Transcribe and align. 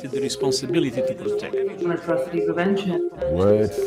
to 0.00 0.08
the 0.08 0.20
responsibility 0.20 0.90
to 0.90 1.14
protect. 1.14 1.54
Atrocity 1.54 2.44
prevention. 2.44 3.10
Words 3.30 3.78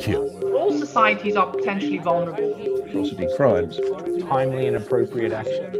kill. 0.00 0.28
All 0.54 0.72
societies 0.72 1.36
are 1.36 1.50
potentially 1.50 1.98
vulnerable. 1.98 2.82
Atrocity 2.84 3.28
crimes. 3.36 3.80
Timely 4.28 4.66
and 4.66 4.76
appropriate 4.76 5.32
action. 5.32 5.74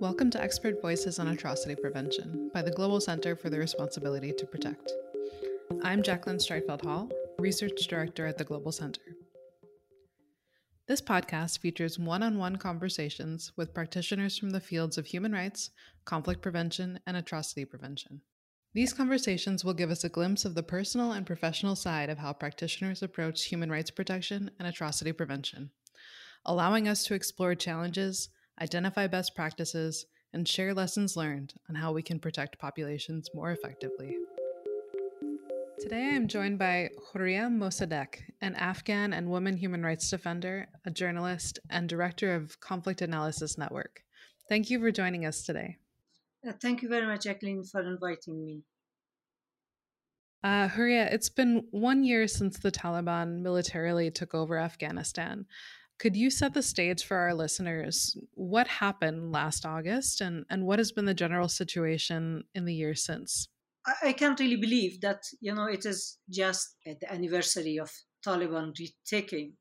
Welcome 0.00 0.30
to 0.30 0.42
Expert 0.42 0.80
Voices 0.80 1.18
on 1.18 1.28
Atrocity 1.28 1.74
Prevention 1.74 2.50
by 2.52 2.62
the 2.62 2.70
Global 2.70 3.00
Center 3.00 3.36
for 3.36 3.50
the 3.50 3.58
Responsibility 3.58 4.32
to 4.32 4.46
Protect. 4.46 4.90
I'm 5.82 6.02
Jacqueline 6.02 6.38
Streitfeld 6.38 6.84
Hall, 6.84 7.10
Research 7.38 7.86
Director 7.86 8.26
at 8.26 8.38
the 8.38 8.44
Global 8.44 8.72
Center. 8.72 9.02
This 10.88 11.02
podcast 11.02 11.58
features 11.58 11.98
one 11.98 12.22
on 12.22 12.38
one 12.38 12.56
conversations 12.56 13.52
with 13.56 13.74
practitioners 13.74 14.38
from 14.38 14.48
the 14.48 14.60
fields 14.60 14.96
of 14.96 15.04
human 15.04 15.32
rights, 15.32 15.68
conflict 16.06 16.40
prevention, 16.40 16.98
and 17.06 17.14
atrocity 17.14 17.66
prevention. 17.66 18.22
These 18.72 18.94
conversations 18.94 19.66
will 19.66 19.74
give 19.74 19.90
us 19.90 20.02
a 20.02 20.08
glimpse 20.08 20.46
of 20.46 20.54
the 20.54 20.62
personal 20.62 21.12
and 21.12 21.26
professional 21.26 21.76
side 21.76 22.08
of 22.08 22.16
how 22.16 22.32
practitioners 22.32 23.02
approach 23.02 23.44
human 23.44 23.70
rights 23.70 23.90
protection 23.90 24.50
and 24.58 24.66
atrocity 24.66 25.12
prevention, 25.12 25.72
allowing 26.46 26.88
us 26.88 27.04
to 27.04 27.14
explore 27.14 27.54
challenges, 27.54 28.30
identify 28.58 29.06
best 29.06 29.34
practices, 29.34 30.06
and 30.32 30.48
share 30.48 30.72
lessons 30.72 31.18
learned 31.18 31.52
on 31.68 31.74
how 31.74 31.92
we 31.92 32.00
can 32.00 32.18
protect 32.18 32.58
populations 32.58 33.28
more 33.34 33.52
effectively. 33.52 34.16
Today 35.80 36.06
I 36.06 36.16
am 36.16 36.26
joined 36.26 36.58
by 36.58 36.90
Horia 37.12 37.48
Mosadiq, 37.48 38.16
an 38.40 38.56
Afghan 38.56 39.12
and 39.12 39.30
woman 39.30 39.56
human 39.56 39.84
rights 39.84 40.10
defender, 40.10 40.66
a 40.84 40.90
journalist, 40.90 41.60
and 41.70 41.88
director 41.88 42.34
of 42.34 42.58
Conflict 42.58 43.00
Analysis 43.00 43.56
Network. 43.56 44.02
Thank 44.48 44.70
you 44.70 44.80
for 44.80 44.90
joining 44.90 45.24
us 45.24 45.42
today. 45.42 45.76
Uh, 46.46 46.52
thank 46.60 46.82
you 46.82 46.88
very 46.88 47.06
much, 47.06 47.22
Jacqueline, 47.22 47.62
for 47.62 47.80
inviting 47.80 48.44
me. 48.44 48.62
Uh, 50.42 50.66
Houria, 50.66 51.08
it's 51.12 51.28
been 51.28 51.68
one 51.70 52.02
year 52.02 52.26
since 52.26 52.58
the 52.58 52.72
Taliban 52.72 53.42
militarily 53.42 54.10
took 54.10 54.34
over 54.34 54.58
Afghanistan. 54.58 55.46
Could 56.00 56.16
you 56.16 56.28
set 56.28 56.54
the 56.54 56.62
stage 56.62 57.04
for 57.04 57.16
our 57.16 57.34
listeners? 57.34 58.16
What 58.34 58.66
happened 58.66 59.30
last 59.30 59.64
August 59.64 60.22
and, 60.22 60.44
and 60.50 60.66
what 60.66 60.80
has 60.80 60.90
been 60.90 61.04
the 61.04 61.14
general 61.14 61.48
situation 61.48 62.42
in 62.52 62.64
the 62.64 62.74
year 62.74 62.96
since? 62.96 63.48
I, 64.02 64.12
can't 64.12 64.38
really 64.40 64.56
believe 64.56 65.00
that 65.00 65.22
you 65.40 65.54
know 65.54 65.66
it 65.66 65.86
is 65.86 66.18
just 66.30 66.76
the 66.84 67.12
anniversary 67.12 67.78
of 67.78 67.90
Taliban 68.26 68.72
retaking 68.78 69.54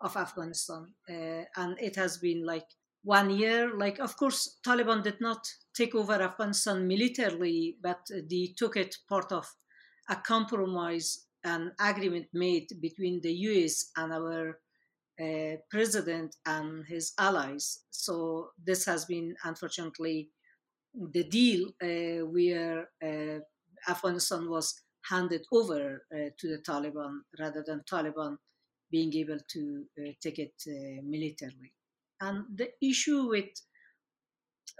of 0.00 0.16
Afghanistan, 0.16 0.94
uh, 1.08 1.44
and 1.56 1.78
it 1.80 1.96
has 1.96 2.18
been 2.18 2.44
like 2.44 2.66
one 3.02 3.30
year. 3.30 3.76
Like, 3.76 3.98
of 3.98 4.16
course, 4.16 4.58
Taliban 4.66 5.02
did 5.02 5.20
not 5.20 5.46
take 5.74 5.94
over 5.94 6.14
Afghanistan 6.14 6.86
militarily, 6.86 7.76
but 7.82 8.00
they 8.30 8.54
took 8.56 8.76
it 8.76 8.96
part 9.08 9.32
of 9.32 9.46
a 10.08 10.16
compromise 10.16 11.26
and 11.44 11.72
agreement 11.80 12.26
made 12.32 12.68
between 12.80 13.20
the 13.22 13.32
US 13.32 13.90
and 13.96 14.12
our 14.12 14.58
uh, 15.20 15.56
president 15.70 16.36
and 16.44 16.84
his 16.86 17.12
allies. 17.18 17.84
So 17.90 18.50
this 18.62 18.84
has 18.86 19.04
been 19.04 19.34
unfortunately 19.44 20.30
the 20.94 21.24
deal 21.24 21.68
uh, 21.82 22.26
where 22.26 22.88
uh, 23.02 23.40
Afghanistan 23.88 24.48
was 24.48 24.82
handed 25.08 25.44
over 25.52 26.02
uh, 26.12 26.30
to 26.38 26.48
the 26.48 26.58
Taliban 26.58 27.20
rather 27.38 27.62
than 27.66 27.82
Taliban 27.90 28.36
being 28.90 29.14
able 29.14 29.38
to 29.48 29.84
uh, 29.98 30.10
take 30.20 30.38
it 30.38 30.54
uh, 30.66 31.02
militarily. 31.04 31.72
And 32.20 32.44
the 32.54 32.70
issue 32.82 33.28
with, 33.28 33.50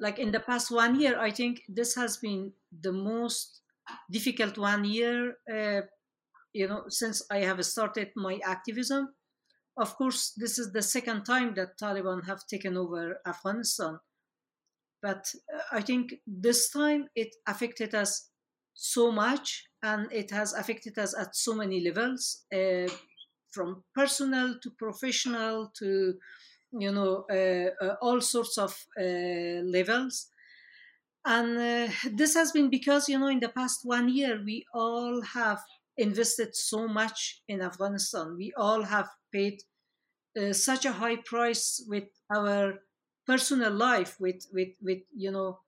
like 0.01 0.19
in 0.19 0.33
the 0.33 0.41
past 0.41 0.71
one 0.71 0.99
year, 0.99 1.19
I 1.21 1.31
think 1.31 1.62
this 1.69 1.95
has 1.95 2.17
been 2.17 2.53
the 2.81 2.93
most 2.93 3.61
difficult 4.11 4.59
one 4.59 4.84
year, 4.84 5.37
you 6.53 6.67
know, 6.67 6.84
since 6.89 7.23
I 7.31 7.39
have 7.39 7.65
started 7.65 8.11
my 8.17 8.41
activism. 8.45 9.15
Of 9.77 9.95
course, 9.97 10.33
this 10.37 10.59
is 10.59 10.73
the 10.73 10.83
second 10.83 11.25
time 11.25 11.55
that 11.56 11.78
Taliban 11.78 12.27
have 12.27 12.47
taken 12.47 12.77
over 12.77 13.19
Afghanistan. 13.27 13.99
But 15.03 15.27
I 15.71 15.83
think 15.83 16.15
this 16.27 16.71
time 16.71 17.09
it 17.15 17.37
affected 17.47 17.94
us 17.94 18.31
so 18.76 19.10
much 19.10 19.69
and 19.82 20.12
it 20.12 20.31
has 20.31 20.53
affected 20.53 20.98
us 20.98 21.16
at 21.19 21.34
so 21.34 21.54
many 21.54 21.81
levels 21.81 22.44
uh, 22.54 22.87
from 23.50 23.82
personal 23.94 24.59
to 24.62 24.70
professional 24.78 25.72
to 25.78 26.14
you 26.78 26.92
know 26.92 27.25
uh, 27.31 27.70
uh, 27.84 27.97
all 28.03 28.20
sorts 28.20 28.59
of 28.59 28.72
uh, 29.00 29.62
levels. 29.64 30.28
And 31.25 31.59
uh, 31.59 31.92
this 32.12 32.34
has 32.34 32.53
been 32.53 32.70
because 32.70 33.09
you 33.09 33.19
know 33.19 33.28
in 33.28 33.41
the 33.41 33.48
past 33.48 33.81
one 33.84 34.09
year 34.09 34.41
we 34.44 34.64
all 34.75 35.22
have 35.22 35.60
invested 35.97 36.54
so 36.54 36.87
much 36.87 37.43
in 37.48 37.62
afghanistan. 37.62 38.37
We 38.37 38.53
all 38.56 38.82
have 38.82 39.08
paid 39.32 39.62
such 40.53 40.84
a 40.84 40.93
high 40.93 41.16
price 41.16 41.82
with 41.88 42.04
our 42.34 42.75
personal 43.26 43.72
life 43.72 44.16
with 44.20 44.47
with 44.53 44.69
with 44.82 45.03
you 45.14 45.31
know 45.32 45.60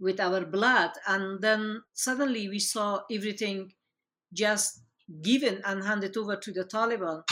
with 0.00 0.18
our 0.20 0.44
blood 0.46 0.92
and 1.06 1.42
then 1.42 1.82
suddenly 1.92 2.48
we 2.48 2.58
saw 2.58 3.02
everything 3.10 3.72
just 4.32 4.82
given 5.22 5.60
and 5.64 5.84
handed 5.84 6.16
over 6.16 6.36
to 6.36 6.52
the 6.52 6.64
taliban. 6.64 7.22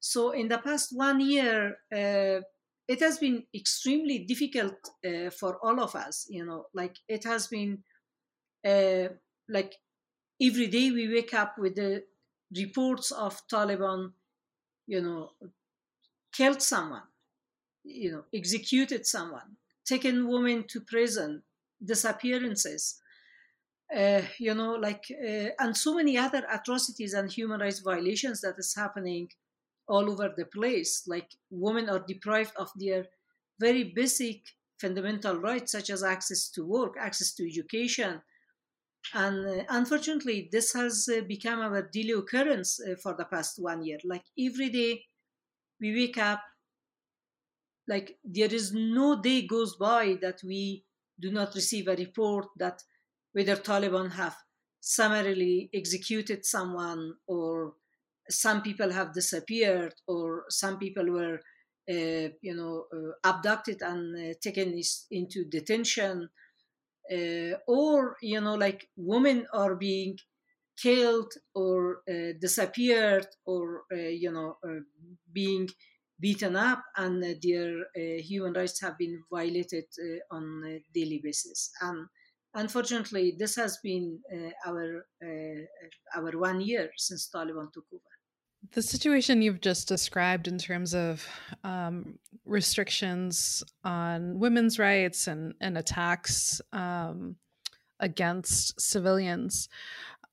So 0.00 0.30
in 0.30 0.48
the 0.48 0.58
past 0.58 0.90
one 0.96 1.20
year 1.20 1.78
uh, 1.92 2.40
it 2.88 3.00
has 3.00 3.18
been 3.18 3.44
extremely 3.54 4.20
difficult 4.20 4.76
uh, 5.06 5.30
for 5.30 5.58
all 5.62 5.80
of 5.80 5.94
us 5.94 6.26
you 6.30 6.44
know 6.44 6.66
like 6.74 6.96
it 7.08 7.24
has 7.24 7.46
been 7.46 7.84
uh, 8.64 9.08
like 9.48 9.76
every 10.40 10.66
day 10.68 10.90
we 10.90 11.12
wake 11.12 11.34
up 11.34 11.58
with 11.58 11.76
the 11.76 12.04
reports 12.56 13.12
of 13.12 13.46
taliban 13.48 14.12
you 14.86 15.00
know 15.00 15.30
killed 16.32 16.62
someone 16.62 17.02
you 17.84 18.10
know 18.10 18.24
executed 18.32 19.06
someone 19.06 19.56
taken 19.84 20.28
women 20.28 20.64
to 20.64 20.80
prison 20.80 21.42
disappearances, 21.84 23.00
uh, 23.94 24.22
you 24.38 24.54
know, 24.54 24.74
like, 24.74 25.04
uh, 25.10 25.48
and 25.58 25.76
so 25.76 25.94
many 25.94 26.18
other 26.18 26.44
atrocities 26.52 27.14
and 27.14 27.30
human 27.30 27.60
rights 27.60 27.80
violations 27.80 28.40
that 28.40 28.54
is 28.58 28.74
happening 28.74 29.28
all 29.86 30.10
over 30.10 30.32
the 30.36 30.44
place. 30.44 31.04
Like, 31.06 31.30
women 31.50 31.88
are 31.88 32.04
deprived 32.06 32.52
of 32.56 32.70
their 32.76 33.06
very 33.58 33.84
basic 33.84 34.42
fundamental 34.80 35.36
rights, 35.40 35.72
such 35.72 35.90
as 35.90 36.04
access 36.04 36.50
to 36.50 36.64
work, 36.64 36.94
access 36.98 37.32
to 37.34 37.48
education. 37.48 38.20
And 39.14 39.46
uh, 39.46 39.64
unfortunately, 39.70 40.48
this 40.52 40.72
has 40.74 41.08
uh, 41.08 41.22
become 41.22 41.60
our 41.60 41.82
daily 41.82 42.12
occurrence 42.12 42.80
uh, 42.80 42.96
for 43.02 43.14
the 43.14 43.24
past 43.24 43.58
one 43.58 43.82
year. 43.84 43.98
Like, 44.04 44.24
every 44.38 44.68
day 44.68 45.04
we 45.80 45.94
wake 45.94 46.18
up, 46.18 46.42
like, 47.86 48.18
there 48.22 48.52
is 48.52 48.72
no 48.74 49.20
day 49.22 49.46
goes 49.46 49.76
by 49.76 50.18
that 50.20 50.40
we 50.44 50.84
do 51.20 51.30
not 51.30 51.54
receive 51.54 51.88
a 51.88 51.96
report 51.96 52.46
that 52.56 52.82
whether 53.32 53.56
Taliban 53.56 54.12
have 54.12 54.36
summarily 54.80 55.70
executed 55.74 56.44
someone 56.44 57.14
or 57.26 57.74
some 58.30 58.62
people 58.62 58.90
have 58.90 59.12
disappeared 59.12 59.94
or 60.06 60.44
some 60.48 60.78
people 60.78 61.10
were 61.10 61.40
uh, 61.90 62.28
you 62.42 62.54
know 62.54 62.84
uh, 62.92 63.12
abducted 63.28 63.80
and 63.82 64.16
uh, 64.16 64.34
taken 64.42 64.80
into 65.10 65.44
detention 65.44 66.28
uh, 67.10 67.54
or 67.66 68.16
you 68.22 68.40
know 68.40 68.54
like 68.54 68.88
women 68.96 69.46
are 69.52 69.74
being 69.74 70.18
killed 70.80 71.32
or 71.54 72.02
uh, 72.08 72.32
disappeared 72.40 73.26
or 73.46 73.82
uh, 73.92 73.96
you 73.96 74.30
know 74.30 74.56
being 75.32 75.68
beaten 76.20 76.56
up 76.56 76.82
and 76.96 77.22
their 77.42 77.80
uh, 77.96 78.20
human 78.22 78.52
rights 78.52 78.80
have 78.80 78.98
been 78.98 79.22
violated 79.30 79.84
uh, 79.98 80.34
on 80.36 80.62
a 80.66 80.82
daily 80.92 81.20
basis. 81.22 81.70
And 81.80 82.06
unfortunately, 82.54 83.36
this 83.38 83.56
has 83.56 83.78
been 83.82 84.18
uh, 84.32 84.50
our 84.70 85.06
our 86.16 86.38
one 86.38 86.60
year 86.60 86.90
since 86.96 87.30
Taliban 87.34 87.72
took 87.72 87.84
over. 87.92 88.02
The 88.72 88.82
situation 88.82 89.40
you've 89.40 89.60
just 89.60 89.86
described 89.86 90.48
in 90.48 90.58
terms 90.58 90.94
of 90.94 91.26
um, 91.62 92.18
restrictions 92.44 93.62
on 93.84 94.38
women's 94.38 94.78
rights 94.78 95.28
and, 95.28 95.54
and 95.60 95.78
attacks 95.78 96.60
um, 96.72 97.36
against 98.00 98.80
civilians 98.80 99.68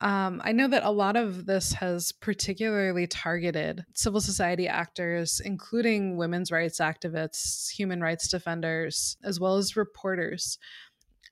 um, 0.02 0.42
I 0.44 0.52
know 0.52 0.68
that 0.68 0.84
a 0.84 0.92
lot 0.92 1.16
of 1.16 1.46
this 1.46 1.74
has 1.74 2.12
particularly 2.12 3.08
targeted 3.08 3.86
civil 3.94 4.20
society 4.20 4.68
actors, 4.68 5.40
including 5.44 6.18
women's 6.18 6.52
rights 6.52 6.80
activists, 6.80 7.70
human 7.72 8.02
rights 8.02 8.28
defenders, 8.28 9.18
as 9.24 9.40
well 9.40 9.56
as 9.56 9.78
reporters. 9.78 10.58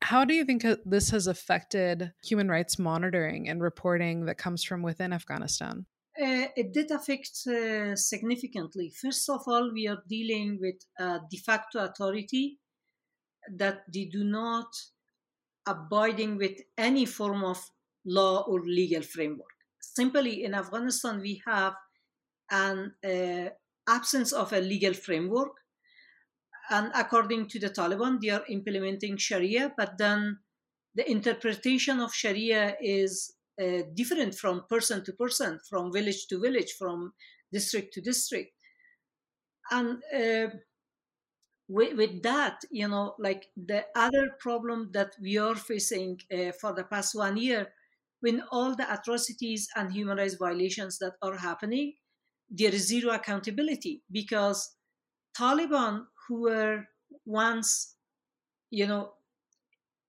How 0.02 0.24
do 0.26 0.34
you 0.34 0.46
think 0.46 0.66
this 0.86 1.10
has 1.12 1.28
affected 1.28 2.14
human 2.24 2.50
rights 2.50 2.80
monitoring 2.80 3.50
and 3.50 3.62
reporting 3.62 4.26
that 4.26 4.38
comes 4.38 4.64
from 4.64 4.82
within 4.82 5.14
Afghanistan? 5.14 5.86
Uh, 6.22 6.48
it 6.56 6.74
did 6.74 6.92
affect 6.92 7.32
uh, 7.48 7.96
significantly. 7.96 8.94
First 9.02 9.30
of 9.30 9.42
all, 9.48 9.72
we 9.74 9.88
are 9.88 10.04
dealing 10.08 10.60
with 10.62 10.76
a 11.00 11.20
de 11.30 11.38
facto 11.38 11.80
authority 11.80 12.60
that 13.58 13.84
they 13.94 14.06
do 14.06 14.24
not 14.24 14.68
abiding 15.66 16.38
with 16.38 16.60
any 16.78 17.06
form 17.06 17.44
of 17.44 17.60
law 18.06 18.44
or 18.48 18.62
legal 18.62 19.02
framework. 19.02 19.50
Simply, 19.82 20.44
in 20.44 20.54
Afghanistan, 20.54 21.20
we 21.22 21.42
have 21.46 21.76
an 22.52 22.94
uh, 23.04 23.50
absence 23.88 24.32
of 24.32 24.54
a 24.54 24.60
legal 24.60 24.94
framework. 24.94 25.52
And 26.70 26.92
according 26.96 27.50
to 27.50 27.60
the 27.60 27.70
Taliban, 27.70 28.20
they 28.22 28.30
are 28.30 28.44
implementing 28.50 29.18
Sharia, 29.18 29.74
but 29.78 29.98
then 29.98 30.40
the 30.96 31.10
interpretation 31.10 32.00
of 32.00 32.14
Sharia 32.14 32.76
is 32.82 33.34
uh, 33.62 33.84
different 33.94 34.36
from 34.36 34.64
person 34.70 35.04
to 35.06 35.14
person, 35.14 35.60
from 35.70 35.92
village 35.92 36.28
to 36.28 36.40
village, 36.40 36.74
from 36.78 37.14
district 37.52 37.94
to 37.94 38.02
district. 38.02 38.52
And 39.72 40.02
uh, 40.14 40.56
with, 41.68 41.98
with, 41.98 42.24
that, 42.24 42.62
you 42.72 42.88
know, 42.88 43.16
like 43.20 43.48
the 43.56 43.86
other 43.96 44.32
problem 44.40 44.90
that 44.94 45.14
we 45.22 45.38
are 45.38 45.56
facing 45.56 46.20
uh, 46.32 46.52
for 46.60 46.74
the 46.74 46.84
past 46.84 47.16
one 47.16 47.38
year, 47.38 47.68
when 48.24 48.42
all 48.52 48.74
the 48.76 48.88
atrocities 48.94 49.68
and 49.76 49.92
human 49.92 50.18
rights 50.18 50.36
violations 50.36 50.98
that 51.00 51.14
are 51.22 51.38
happening, 51.38 51.96
there 52.50 52.74
is 52.74 52.88
zero 52.88 53.12
accountability 53.12 54.02
because 54.12 54.78
Taliban, 55.38 56.06
who 56.28 56.44
were 56.44 56.86
once, 57.26 57.96
you 58.72 58.88
know, 58.88 59.14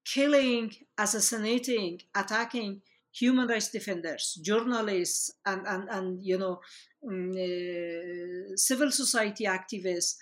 killing, 0.04 0.72
assassinating, 0.98 2.00
attacking 2.14 2.82
human 3.12 3.48
rights 3.48 3.70
defenders, 3.70 4.38
journalists, 4.44 5.32
and, 5.46 5.66
and, 5.66 5.88
and 5.88 6.24
you 6.24 6.38
know, 6.38 6.60
um, 7.08 7.32
uh, 7.32 8.56
civil 8.56 8.90
society 8.90 9.44
activists, 9.44 10.16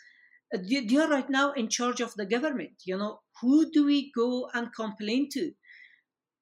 uh, 0.55 0.59
they 0.67 0.97
are 0.97 1.09
right 1.09 1.31
now 1.31 1.53
in 1.53 1.69
charge 1.69 2.01
of 2.01 2.15
the 2.15 2.27
government. 2.27 2.83
You 2.85 2.99
know, 2.99 3.21
who 3.41 3.71
do 3.71 3.85
we 3.87 4.13
go 4.13 4.49
and 4.55 4.75
complain 4.75 5.29
to? 5.33 5.53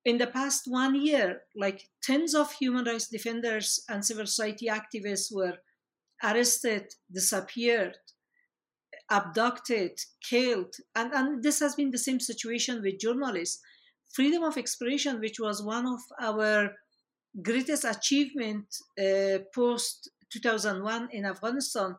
In 0.05 0.19
the 0.19 0.27
past 0.27 0.63
one 0.67 0.95
year, 0.95 1.43
like 1.55 1.89
tens 2.03 2.35
of 2.35 2.53
human 2.53 2.85
rights 2.85 3.09
defenders 3.09 3.85
and 3.89 4.05
civil 4.05 4.27
society 4.27 4.67
activists 4.67 5.35
were 5.35 5.59
arrested, 6.23 6.95
disappeared, 7.13 7.97
abducted, 9.11 9.99
killed. 10.23 10.75
And, 10.95 11.13
and 11.13 11.43
this 11.43 11.61
has 11.61 11.75
been 11.75 11.91
the 11.91 11.99
same 11.99 12.21
situation 12.21 12.83
with 12.83 13.01
journalists. 13.01 13.61
Freedom 14.13 14.43
of 14.43 14.57
expression, 14.57 15.21
which 15.21 15.39
was 15.39 15.63
one 15.63 15.87
of 15.87 16.01
our 16.21 16.73
greatest 17.43 17.85
achievement 17.85 18.67
uh, 18.99 19.39
post 19.55 20.11
2001 20.33 21.09
in 21.13 21.25
Afghanistan, 21.27 21.97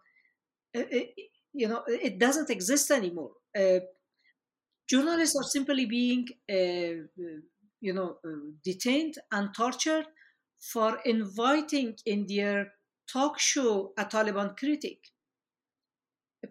it, 0.73 0.87
uh, 0.93 0.97
uh, 0.97 1.23
you 1.53 1.67
know, 1.67 1.83
it 1.87 2.17
doesn't 2.17 2.49
exist 2.49 2.91
anymore. 2.91 3.31
Uh, 3.57 3.79
journalists 4.89 5.35
are 5.35 5.43
simply 5.43 5.85
being, 5.85 6.27
uh, 6.49 7.03
you 7.81 7.93
know, 7.93 8.17
uh, 8.25 8.29
detained 8.63 9.15
and 9.31 9.53
tortured 9.53 10.05
for 10.59 10.99
inviting 11.05 11.95
in 12.05 12.27
their 12.27 12.73
talk 13.11 13.39
show 13.39 13.93
a 13.97 14.05
Taliban 14.05 14.55
critic. 14.55 14.99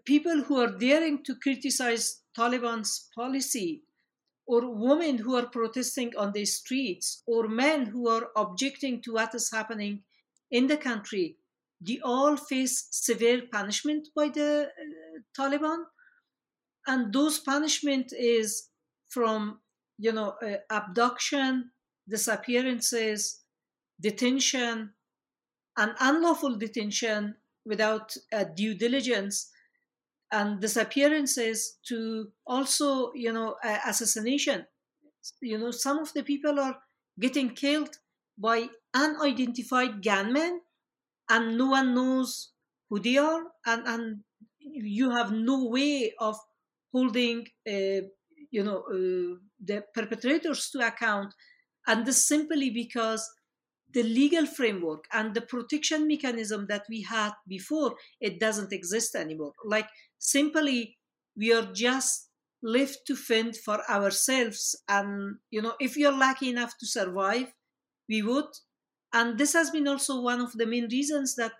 People 0.05 0.43
who 0.43 0.57
are 0.57 0.77
daring 0.77 1.23
to 1.23 1.35
criticize 1.35 2.21
Taliban's 2.37 3.09
policy, 3.15 3.83
or 4.45 4.73
women 4.73 5.17
who 5.17 5.35
are 5.35 5.47
protesting 5.47 6.11
on 6.17 6.33
the 6.33 6.45
streets, 6.45 7.23
or 7.25 7.47
men 7.47 7.85
who 7.85 8.09
are 8.09 8.29
objecting 8.35 9.01
to 9.01 9.13
what 9.13 9.33
is 9.33 9.51
happening 9.51 10.03
in 10.49 10.67
the 10.67 10.77
country, 10.77 11.37
they 11.79 11.99
all 12.03 12.35
face 12.35 12.87
severe 12.91 13.43
punishment 13.51 14.09
by 14.15 14.27
the 14.29 14.67
uh, 14.67 15.19
Taliban. 15.37 15.83
And 16.87 17.13
those 17.13 17.39
punishment 17.39 18.11
is 18.17 18.69
from, 19.09 19.59
you 20.01 20.13
know, 20.13 20.31
uh, 20.43 20.57
abduction, 20.71 21.71
disappearances, 22.09 23.45
detention, 24.01 24.95
and 25.77 25.95
unlawful 25.99 26.57
detention 26.57 27.35
without 27.65 28.15
uh, 28.33 28.43
due 28.45 28.75
diligence 28.75 29.51
and 30.31 30.61
disappearances 30.61 31.79
to 31.87 32.31
also 32.47 33.13
you 33.13 33.31
know 33.33 33.57
uh, 33.63 33.79
assassination. 33.85 34.67
You 35.41 35.57
know 35.57 35.71
some 35.71 35.99
of 35.99 36.13
the 36.13 36.23
people 36.23 36.59
are 36.59 36.81
getting 37.19 37.55
killed 37.55 37.97
by 38.37 38.69
unidentified 38.93 40.03
gunmen 40.03 40.61
and 41.29 41.57
no 41.57 41.67
one 41.69 41.95
knows 41.95 42.53
who 42.89 42.99
they 42.99 43.17
are 43.17 43.43
and, 43.65 43.87
and 43.87 44.23
you 44.59 45.11
have 45.11 45.31
no 45.31 45.67
way 45.69 46.13
of 46.19 46.37
holding 46.93 47.47
uh, 47.67 48.01
you 48.51 48.63
know 48.63 48.83
uh, 48.97 49.39
the 49.63 49.83
perpetrators 49.93 50.69
to 50.71 50.85
account 50.85 51.33
and 51.87 52.05
this 52.05 52.27
simply 52.27 52.69
because 52.69 53.29
the 53.93 54.03
legal 54.03 54.45
framework 54.45 55.05
and 55.11 55.33
the 55.33 55.41
protection 55.41 56.07
mechanism 56.07 56.65
that 56.67 56.85
we 56.89 57.01
had 57.01 57.31
before 57.47 57.95
it 58.19 58.39
doesn't 58.39 58.71
exist 58.71 59.15
anymore. 59.15 59.51
Like 59.65 59.87
simply 60.17 60.97
we 61.35 61.53
are 61.53 61.71
just 61.73 62.29
left 62.63 62.99
to 63.07 63.15
fend 63.15 63.57
for 63.57 63.81
ourselves 63.89 64.75
and 64.87 65.37
you 65.49 65.61
know 65.61 65.73
if 65.79 65.97
you're 65.97 66.15
lucky 66.15 66.49
enough 66.49 66.77
to 66.79 66.85
survive 66.85 67.47
we 68.07 68.21
would. 68.21 68.45
And 69.13 69.37
this 69.37 69.53
has 69.53 69.71
been 69.71 69.87
also 69.87 70.21
one 70.21 70.41
of 70.41 70.53
the 70.53 70.65
main 70.65 70.87
reasons 70.89 71.35
that 71.35 71.53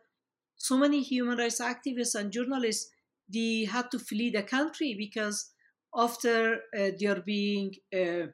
so 0.56 0.78
many 0.78 1.02
human 1.02 1.38
rights 1.38 1.60
activists 1.60 2.16
and 2.16 2.32
journalists 2.32 2.90
they 3.34 3.66
had 3.66 3.90
to 3.92 4.00
flee 4.00 4.30
the 4.30 4.44
country 4.44 4.94
because 4.98 5.52
after 5.96 6.62
uh, 6.78 6.92
they're 7.00 7.22
being 7.22 7.76
uh, 7.96 8.28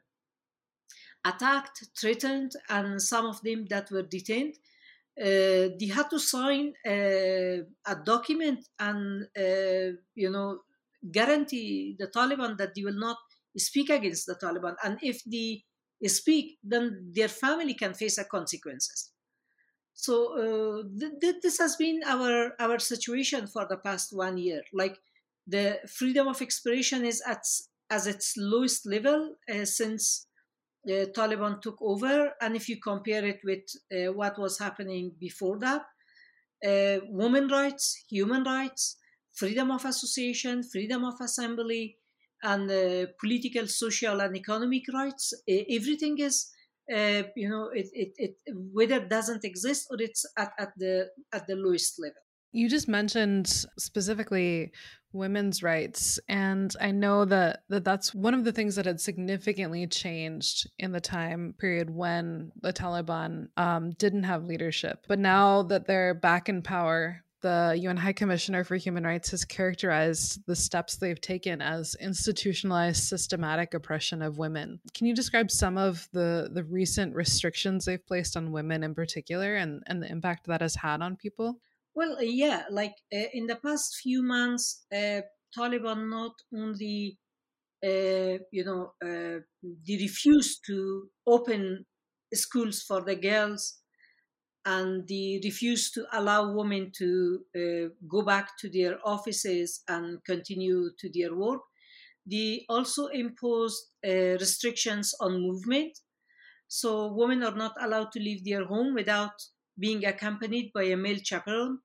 attacked, 1.24 1.84
threatened, 1.98 2.52
and 2.68 3.00
some 3.00 3.26
of 3.26 3.40
them 3.42 3.66
that 3.66 3.90
were 3.90 4.02
detained. 4.02 4.54
Uh, 5.20 5.74
they 5.80 5.90
had 5.92 6.08
to 6.10 6.18
sign 6.18 6.74
uh, 6.86 7.64
a 7.86 7.96
document 8.04 8.68
and 8.78 9.24
uh, 9.36 9.96
you 10.14 10.30
know 10.30 10.60
guarantee 11.10 11.96
the 11.98 12.06
Taliban 12.08 12.56
that 12.58 12.74
they 12.74 12.84
will 12.84 12.98
not 12.98 13.18
speak 13.56 13.90
against 13.90 14.26
the 14.26 14.36
Taliban, 14.36 14.76
and 14.84 14.98
if 15.02 15.22
they 15.24 15.64
speak, 16.08 16.58
then 16.62 17.12
their 17.14 17.28
family 17.28 17.74
can 17.74 17.94
face 17.94 18.18
consequences. 18.30 19.12
So 19.94 20.14
uh, 20.38 20.82
th- 20.98 21.20
th- 21.20 21.36
this 21.42 21.58
has 21.58 21.76
been 21.76 22.00
our 22.06 22.54
our 22.60 22.78
situation 22.78 23.46
for 23.46 23.66
the 23.66 23.76
past 23.76 24.12
one 24.12 24.38
year. 24.38 24.62
Like 24.72 24.98
the 25.48 25.78
freedom 25.88 26.28
of 26.28 26.42
expression 26.42 27.04
is 27.04 27.22
at 27.26 27.42
as 27.90 28.06
its 28.06 28.34
lowest 28.36 28.86
level 28.86 29.36
uh, 29.50 29.64
since 29.64 30.26
uh, 30.86 31.06
Taliban 31.16 31.60
took 31.62 31.78
over, 31.80 32.32
and 32.40 32.54
if 32.54 32.68
you 32.68 32.76
compare 32.80 33.24
it 33.24 33.40
with 33.44 33.64
uh, 33.90 34.12
what 34.12 34.38
was 34.38 34.58
happening 34.58 35.12
before 35.18 35.58
that, 35.58 35.82
uh, 36.66 37.00
women 37.08 37.48
rights, 37.48 38.04
human 38.10 38.44
rights, 38.44 38.96
freedom 39.34 39.70
of 39.70 39.84
association, 39.84 40.62
freedom 40.62 41.04
of 41.04 41.14
assembly, 41.20 41.96
and 42.42 42.70
uh, 42.70 43.06
political, 43.18 43.66
social, 43.66 44.20
and 44.20 44.36
economic 44.36 44.84
rights, 44.92 45.32
everything 45.48 46.18
is. 46.18 46.50
Uh, 46.90 47.22
you 47.36 47.50
know, 47.50 47.68
it, 47.74 47.86
it, 47.92 48.12
it 48.16 48.36
whether 48.72 48.96
it 48.96 49.10
doesn't 49.10 49.44
exist 49.44 49.88
or 49.90 50.00
it's 50.00 50.24
at, 50.38 50.52
at 50.58 50.70
the 50.78 51.06
at 51.34 51.46
the 51.46 51.54
lowest 51.54 52.00
level. 52.00 52.22
You 52.52 52.68
just 52.68 52.88
mentioned 52.88 53.46
specifically 53.78 54.72
women's 55.12 55.62
rights 55.62 56.18
and 56.28 56.74
I 56.80 56.90
know 56.90 57.24
that, 57.24 57.62
that 57.68 57.84
that's 57.84 58.14
one 58.14 58.34
of 58.34 58.44
the 58.44 58.52
things 58.52 58.76
that 58.76 58.86
had 58.86 59.00
significantly 59.00 59.86
changed 59.86 60.68
in 60.78 60.92
the 60.92 61.00
time 61.00 61.54
period 61.58 61.88
when 61.88 62.52
the 62.60 62.72
Taliban 62.72 63.48
um, 63.56 63.92
didn't 63.92 64.24
have 64.24 64.44
leadership. 64.44 65.06
But 65.08 65.18
now 65.18 65.62
that 65.64 65.86
they're 65.86 66.14
back 66.14 66.48
in 66.48 66.62
power, 66.62 67.22
the 67.40 67.76
UN 67.78 67.96
High 67.96 68.12
Commissioner 68.12 68.64
for 68.64 68.76
Human 68.76 69.04
Rights 69.04 69.30
has 69.30 69.44
characterized 69.44 70.44
the 70.46 70.56
steps 70.56 70.96
they've 70.96 71.20
taken 71.20 71.62
as 71.62 71.94
institutionalized 72.00 73.04
systematic 73.04 73.74
oppression 73.74 74.22
of 74.22 74.38
women. 74.38 74.80
Can 74.94 75.06
you 75.06 75.14
describe 75.14 75.50
some 75.50 75.78
of 75.78 76.08
the, 76.12 76.50
the 76.52 76.64
recent 76.64 77.14
restrictions 77.14 77.84
they've 77.84 78.04
placed 78.04 78.36
on 78.36 78.52
women 78.52 78.82
in 78.82 78.94
particular 78.94 79.56
and, 79.56 79.82
and 79.86 80.02
the 80.02 80.10
impact 80.10 80.46
that 80.46 80.60
has 80.60 80.74
had 80.74 81.00
on 81.00 81.16
people? 81.16 81.60
Well, 81.98 82.12
uh, 82.18 82.22
yeah, 82.44 82.64
like 82.70 82.94
uh, 83.12 83.26
in 83.38 83.46
the 83.48 83.56
past 83.56 83.96
few 84.02 84.22
months, 84.22 84.86
uh, 84.92 85.22
Taliban 85.56 86.00
not 86.08 86.34
only, 86.54 87.18
uh, 87.84 88.38
you 88.56 88.64
know, 88.68 88.82
uh, 89.10 89.40
they 89.86 89.96
refused 90.08 90.60
to 90.68 91.10
open 91.26 91.86
schools 92.34 92.82
for 92.82 93.00
the 93.02 93.16
girls 93.16 93.62
and 94.66 95.08
they 95.08 95.40
refused 95.44 95.94
to 95.94 96.06
allow 96.12 96.52
women 96.54 96.92
to 96.98 97.44
uh, 97.56 97.88
go 98.08 98.22
back 98.22 98.58
to 98.60 98.70
their 98.70 98.94
offices 99.04 99.82
and 99.88 100.24
continue 100.24 100.90
to 101.00 101.10
their 101.14 101.34
work. 101.36 101.62
They 102.26 102.66
also 102.68 103.08
imposed 103.08 103.82
restrictions 104.04 105.14
on 105.20 105.42
movement. 105.42 105.98
So 106.68 107.12
women 107.14 107.42
are 107.42 107.56
not 107.56 107.74
allowed 107.80 108.12
to 108.12 108.20
leave 108.20 108.44
their 108.44 108.64
home 108.66 108.94
without 108.94 109.32
being 109.78 110.04
accompanied 110.06 110.72
by 110.74 110.84
a 110.84 110.96
male 110.96 111.18
chaperone 111.24 111.80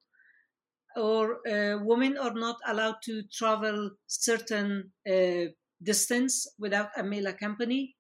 or 0.96 1.46
uh, 1.48 1.78
women 1.84 2.18
are 2.18 2.34
not 2.34 2.58
allowed 2.68 2.98
to 3.04 3.24
travel 3.32 3.92
certain 4.08 4.92
uh, 5.10 5.46
distance 5.82 6.48
without 6.60 6.90
a 6.98 7.04
male 7.04 7.28
accompany. 7.28 7.96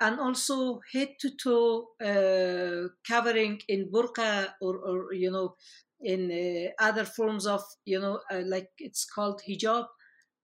and 0.00 0.20
also 0.20 0.80
head 0.92 1.08
to 1.20 1.30
toe 1.42 1.88
uh, 2.10 2.88
covering 3.06 3.60
in 3.68 3.90
burqa 3.90 4.48
or, 4.60 4.78
or 4.78 5.12
you 5.12 5.30
know 5.30 5.56
in 6.00 6.30
uh, 6.30 6.84
other 6.88 7.04
forms 7.04 7.46
of 7.46 7.62
you 7.84 7.98
know 8.00 8.20
uh, 8.30 8.42
like 8.46 8.68
it's 8.78 9.04
called 9.04 9.42
hijab 9.48 9.86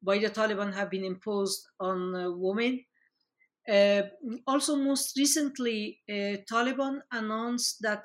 by 0.02 0.18
the 0.18 0.30
taliban 0.38 0.74
have 0.74 0.90
been 0.90 1.04
imposed 1.04 1.60
on 1.80 2.14
uh, 2.16 2.30
women 2.30 2.84
also 4.46 4.76
most 4.76 5.16
recently 5.16 6.00
taliban 6.50 7.00
announced 7.12 7.78
that 7.80 8.04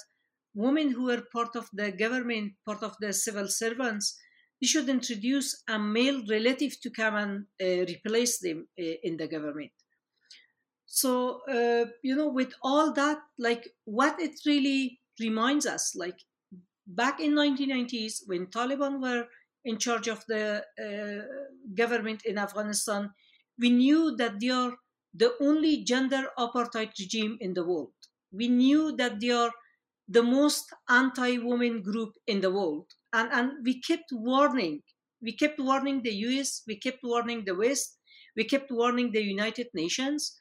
women 0.53 0.91
who 0.91 1.05
were 1.05 1.23
part 1.31 1.55
of 1.55 1.69
the 1.73 1.91
government 1.91 2.53
part 2.65 2.83
of 2.83 2.95
the 2.99 3.13
civil 3.13 3.47
servants 3.47 4.17
we 4.61 4.67
should 4.67 4.89
introduce 4.89 5.63
a 5.69 5.79
male 5.79 6.21
relative 6.29 6.79
to 6.81 6.89
come 6.89 7.15
and 7.15 7.45
replace 7.89 8.39
them 8.39 8.67
in 8.77 9.15
the 9.15 9.25
government. 9.25 9.71
So 10.85 11.41
uh, 11.47 11.85
you 12.03 12.15
know 12.15 12.29
with 12.29 12.53
all 12.61 12.91
that 12.93 13.19
like 13.37 13.69
what 13.85 14.19
it 14.19 14.35
really 14.45 14.99
reminds 15.19 15.65
us 15.65 15.95
like 15.95 16.19
back 16.87 17.19
in 17.19 17.33
1990s 17.33 18.23
when 18.25 18.47
taliban 18.47 19.01
were 19.01 19.27
in 19.63 19.77
charge 19.77 20.07
of 20.07 20.25
the 20.27 20.63
uh, 20.81 21.25
government 21.75 22.25
in 22.25 22.37
afghanistan 22.37 23.11
we 23.59 23.69
knew 23.69 24.15
that 24.15 24.39
they 24.39 24.49
are 24.49 24.73
the 25.13 25.33
only 25.41 25.83
gender 25.83 26.29
apartheid 26.37 26.91
regime 26.99 27.37
in 27.39 27.53
the 27.53 27.65
world. 27.65 27.93
We 28.31 28.47
knew 28.47 28.95
that 28.97 29.19
they 29.19 29.31
are 29.31 29.51
the 30.09 30.23
most 30.23 30.73
anti-woman 30.89 31.81
group 31.81 32.13
in 32.27 32.41
the 32.41 32.51
world 32.51 32.87
and 33.13 33.31
and 33.31 33.51
we 33.63 33.79
kept 33.81 34.11
warning 34.11 34.81
we 35.21 35.31
kept 35.43 35.59
warning 35.59 36.01
the 36.03 36.11
us 36.11 36.63
we 36.67 36.75
kept 36.77 36.99
warning 37.03 37.45
the 37.45 37.55
west 37.55 37.97
we 38.35 38.43
kept 38.43 38.71
warning 38.71 39.11
the 39.11 39.23
united 39.23 39.67
nations 39.73 40.35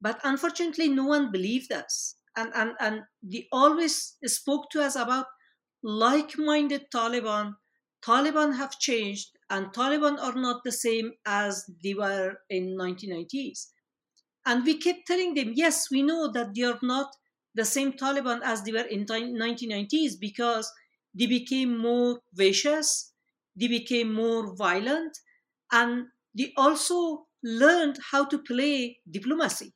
but 0.00 0.20
unfortunately, 0.24 0.88
no 0.88 1.04
one 1.04 1.30
believed 1.30 1.72
us. 1.72 2.16
And, 2.36 2.52
and, 2.54 2.72
and 2.80 3.02
they 3.22 3.48
always 3.52 4.16
spoke 4.24 4.70
to 4.70 4.82
us 4.82 4.96
about 4.96 5.26
like 5.82 6.38
minded 6.38 6.86
Taliban. 6.94 7.54
Taliban 8.02 8.56
have 8.56 8.78
changed, 8.78 9.28
and 9.50 9.66
Taliban 9.74 10.18
are 10.18 10.34
not 10.34 10.64
the 10.64 10.72
same 10.72 11.12
as 11.26 11.68
they 11.84 11.92
were 11.94 12.36
in 12.48 12.76
1990s. 12.78 13.66
And 14.46 14.64
we 14.64 14.78
kept 14.78 15.06
telling 15.06 15.34
them, 15.34 15.52
yes, 15.54 15.90
we 15.90 16.02
know 16.02 16.30
that 16.32 16.54
they 16.54 16.62
are 16.62 16.78
not 16.82 17.14
the 17.54 17.64
same 17.64 17.92
Taliban 17.92 18.40
as 18.42 18.62
they 18.62 18.72
were 18.72 18.80
in 18.96 19.06
1990s 19.06 20.16
because 20.16 20.70
they 21.14 21.26
became 21.26 21.76
more 21.78 22.22
vicious, 22.32 23.12
they 23.56 23.68
became 23.68 24.12
more 24.12 24.54
violent, 24.54 25.18
and 25.72 26.08
they 26.34 26.52
also 26.56 27.26
learned 27.42 27.98
how 28.10 28.24
to 28.24 28.38
play 28.38 29.00
diplomacy. 29.10 29.74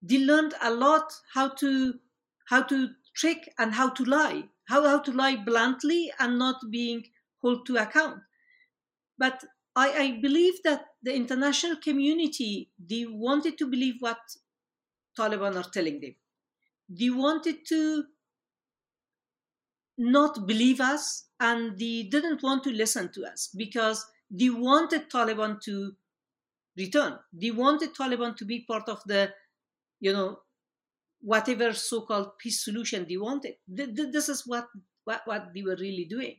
They 0.00 0.16
learned 0.16 0.54
a 0.62 0.72
lot 0.72 1.12
how 1.34 1.48
to 1.50 2.00
how 2.46 2.62
to 2.62 2.94
trick 3.14 3.52
and 3.58 3.74
how 3.74 3.90
to 3.90 4.04
lie 4.06 4.48
how, 4.68 4.82
how 4.88 5.00
to 5.00 5.12
lie 5.12 5.36
bluntly 5.36 6.10
and 6.18 6.38
not 6.38 6.70
being 6.70 7.04
held 7.42 7.66
to 7.66 7.76
account. 7.76 8.22
But 9.18 9.44
I, 9.74 9.92
I 9.92 10.20
believe 10.22 10.62
that 10.62 10.86
the 11.02 11.14
international 11.14 11.76
community 11.76 12.72
they 12.78 13.04
wanted 13.06 13.58
to 13.58 13.66
believe 13.66 13.96
what 14.00 14.20
taliban 15.18 15.56
are 15.56 15.70
telling 15.70 16.00
them 16.00 16.14
they 16.88 17.10
wanted 17.10 17.64
to 17.66 18.04
not 19.98 20.46
believe 20.46 20.80
us 20.80 21.28
and 21.40 21.78
they 21.78 22.02
didn't 22.10 22.42
want 22.42 22.62
to 22.62 22.70
listen 22.70 23.10
to 23.12 23.24
us 23.24 23.48
because 23.56 24.04
they 24.30 24.50
wanted 24.50 25.10
taliban 25.10 25.60
to 25.60 25.92
return 26.76 27.18
they 27.32 27.50
wanted 27.50 27.94
taliban 27.94 28.36
to 28.36 28.44
be 28.44 28.64
part 28.68 28.88
of 28.88 29.00
the 29.06 29.30
you 30.00 30.12
know, 30.12 30.38
whatever 31.20 31.72
so-called 31.72 32.38
peace 32.38 32.64
solution 32.64 33.06
they 33.08 33.16
wanted. 33.16 33.54
This 33.66 34.28
is 34.28 34.46
what, 34.46 34.66
what, 35.04 35.22
what 35.24 35.48
they 35.54 35.62
were 35.62 35.76
really 35.76 36.06
doing. 36.08 36.36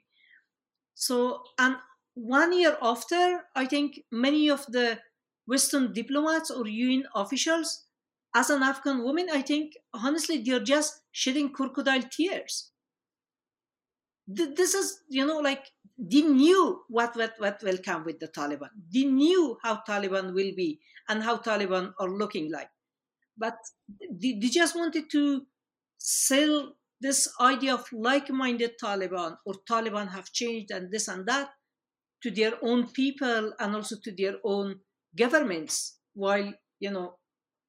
So, 0.94 1.44
and 1.60 1.76
one 2.14 2.54
year 2.54 2.78
after, 2.82 3.42
I 3.56 3.66
think 3.66 4.02
many 4.12 4.50
of 4.50 4.66
the 4.68 5.00
Western 5.46 5.94
diplomats 5.94 6.52
or 6.52 6.68
UN 6.68 7.04
officials, 7.16 7.86
as 8.36 8.50
an 8.50 8.64
Afghan 8.64 9.04
woman, 9.04 9.28
I 9.32 9.42
think 9.42 9.74
honestly 9.94 10.44
they're 10.44 10.60
just 10.60 11.02
shedding 11.12 11.52
crocodile 11.52 12.04
tears. 12.04 12.72
This 14.28 14.74
is, 14.74 15.00
you 15.10 15.26
know, 15.26 15.40
like 15.40 15.66
they 15.98 16.22
knew 16.22 16.82
what, 16.90 17.16
what, 17.16 17.34
what 17.38 17.62
will 17.64 17.78
come 17.78 18.04
with 18.04 18.20
the 18.20 18.28
Taliban. 18.28 18.70
They 18.94 19.06
knew 19.06 19.58
how 19.64 19.82
Taliban 19.88 20.34
will 20.34 20.52
be 20.56 20.80
and 21.08 21.24
how 21.24 21.38
Taliban 21.38 21.94
are 22.00 22.10
looking 22.10 22.52
like 22.52 22.70
but 23.38 23.58
they, 24.10 24.38
they 24.42 24.48
just 24.48 24.76
wanted 24.76 25.10
to 25.12 25.46
sell 25.98 26.74
this 27.00 27.30
idea 27.40 27.76
of 27.76 27.86
like-minded 27.94 28.72
Taliban 28.82 29.38
or 29.46 29.56
Taliban 29.70 30.12
have 30.12 30.32
changed 30.32 30.72
and 30.72 30.92
this 30.92 31.08
and 31.08 31.26
that 31.28 31.50
to 32.24 32.32
their 32.32 32.54
own 32.64 32.88
people 32.88 33.54
and 33.60 33.76
also 33.76 33.96
to 34.04 34.12
their 34.12 34.36
own 34.44 34.80
governments, 35.16 36.00
while 36.16 36.52
you 36.80 36.90
know 36.90 37.18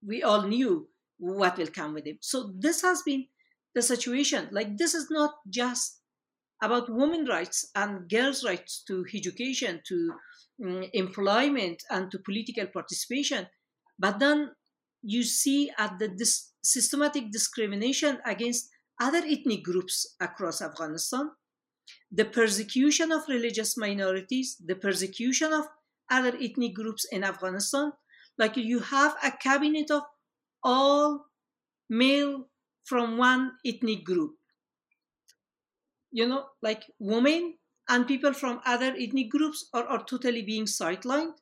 we 0.07 0.23
all 0.23 0.43
knew 0.43 0.88
what 1.19 1.59
will 1.59 1.69
come 1.69 1.95
with 1.95 2.07
it. 2.07 2.19
So 2.21 2.52
this 2.59 2.83
has 2.83 3.02
been 3.02 3.26
the 3.75 3.83
situation. 3.83 4.49
Like 4.52 4.76
this 4.76 4.95
is 4.95 5.09
not 5.11 5.35
just 5.49 6.00
about 6.62 6.93
women 6.93 7.25
rights 7.26 7.71
and 7.75 8.09
girls' 8.09 8.45
rights 8.45 8.83
to 8.88 9.05
education, 9.14 9.81
to 9.87 10.12
um, 10.64 10.85
employment, 10.93 11.83
and 11.90 12.11
to 12.11 12.19
political 12.19 12.67
participation, 12.67 13.47
but 13.99 14.19
then 14.19 14.50
you 15.02 15.23
see 15.23 15.71
at 15.78 15.99
the 15.99 16.09
dis- 16.09 16.52
systematic 16.62 17.31
discrimination 17.31 18.19
against 18.26 18.69
other 19.00 19.23
ethnic 19.25 19.62
groups 19.62 20.17
across 20.21 20.61
Afghanistan, 20.61 21.31
the 22.11 22.25
persecution 22.25 23.12
of 23.12 23.23
religious 23.28 23.76
minorities, 23.76 24.57
the 24.64 24.75
persecution 24.75 25.52
of 25.52 25.67
other 26.11 26.37
ethnic 26.40 26.75
groups 26.75 27.07
in 27.12 27.23
Afghanistan. 27.23 27.93
Like 28.38 28.57
you 28.57 28.80
have 28.80 29.16
a 29.23 29.30
cabinet 29.30 29.90
of 29.90 30.02
all 30.62 31.26
male 31.90 32.49
from 32.85 33.18
one 33.18 33.52
ethnic 33.66 34.04
group. 34.04 34.35
You 36.11 36.26
know, 36.26 36.47
like 36.62 36.85
women 36.99 37.54
and 37.88 38.07
people 38.07 38.33
from 38.33 38.61
other 38.64 38.95
ethnic 38.99 39.30
groups 39.30 39.68
are, 39.75 39.85
are 39.85 40.04
totally 40.04 40.42
being 40.42 40.64
sidelined. 40.64 41.35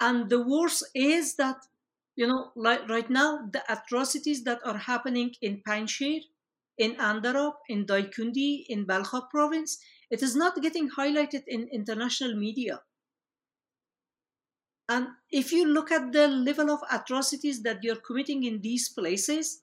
And 0.00 0.28
the 0.30 0.42
worst 0.42 0.84
is 0.94 1.36
that 1.36 1.56
you 2.16 2.26
know, 2.26 2.50
like 2.56 2.88
right 2.88 3.08
now, 3.10 3.46
the 3.52 3.62
atrocities 3.70 4.42
that 4.44 4.60
are 4.64 4.78
happening 4.78 5.34
in 5.42 5.62
Panjshir, 5.68 6.22
in 6.78 6.94
Andarab, 6.96 7.52
in 7.68 7.84
Daikundi, 7.86 8.64
in 8.68 8.86
Balkh 8.86 9.30
province, 9.30 9.78
it 10.10 10.22
is 10.22 10.34
not 10.34 10.60
getting 10.62 10.90
highlighted 10.90 11.42
in 11.46 11.68
international 11.72 12.34
media. 12.34 12.80
And 14.88 15.08
if 15.30 15.52
you 15.52 15.66
look 15.66 15.90
at 15.90 16.12
the 16.12 16.28
level 16.28 16.70
of 16.70 16.80
atrocities 16.90 17.62
that 17.62 17.78
you're 17.82 17.96
committing 18.06 18.44
in 18.44 18.60
these 18.60 18.88
places, 18.88 19.62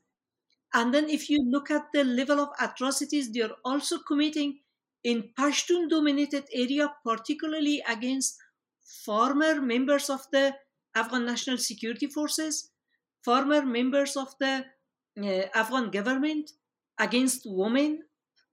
and 0.73 0.93
then 0.93 1.09
if 1.09 1.29
you 1.29 1.39
look 1.49 1.71
at 1.71 1.85
the 1.93 2.03
level 2.03 2.39
of 2.39 2.49
atrocities 2.59 3.31
they're 3.31 3.55
also 3.63 3.99
committing 3.99 4.59
in 5.03 5.29
Pashtun 5.37 5.89
dominated 5.89 6.45
area, 6.53 6.93
particularly 7.05 7.81
against 7.87 8.37
former 9.05 9.61
members 9.61 10.09
of 10.09 10.21
the 10.31 10.55
Afghan 10.95 11.25
National 11.25 11.57
Security 11.57 12.07
Forces, 12.07 12.71
former 13.23 13.65
members 13.65 14.15
of 14.15 14.29
the 14.39 14.65
uh, 15.21 15.45
Afghan 15.53 15.89
government 15.91 16.51
against 16.99 17.43
women, 17.45 18.03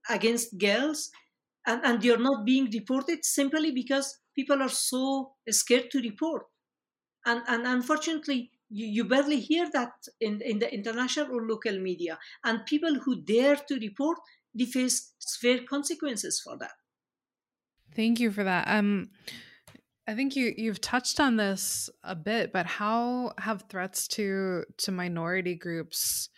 against 0.08 0.58
girls, 0.58 1.10
and, 1.66 1.84
and 1.84 2.02
they're 2.02 2.18
not 2.18 2.44
being 2.44 2.68
deported 2.70 3.24
simply 3.24 3.70
because 3.70 4.18
people 4.34 4.62
are 4.62 4.68
so 4.68 5.32
scared 5.48 5.90
to 5.90 6.00
report. 6.00 6.44
And, 7.26 7.42
and 7.48 7.66
unfortunately, 7.66 8.50
you, 8.70 8.86
you 8.86 9.04
barely 9.04 9.40
hear 9.40 9.68
that 9.72 9.92
in, 10.20 10.40
in 10.42 10.58
the 10.58 10.72
international 10.72 11.34
or 11.34 11.46
local 11.46 11.78
media. 11.78 12.18
And 12.44 12.64
people 12.66 12.94
who 12.94 13.22
dare 13.22 13.56
to 13.56 13.78
report, 13.78 14.18
they 14.54 14.64
face 14.64 15.12
severe 15.18 15.62
consequences 15.68 16.40
for 16.42 16.56
that. 16.58 16.72
Thank 17.94 18.20
you 18.20 18.30
for 18.30 18.44
that. 18.44 18.68
Um, 18.68 19.10
I 20.06 20.14
think 20.14 20.34
you 20.34 20.52
you've 20.56 20.80
touched 20.80 21.20
on 21.20 21.36
this 21.36 21.88
a 22.02 22.16
bit, 22.16 22.52
but 22.52 22.66
how 22.66 23.32
have 23.38 23.66
threats 23.68 24.08
to 24.08 24.64
to 24.78 24.92
minority 24.92 25.54
groups 25.54 26.28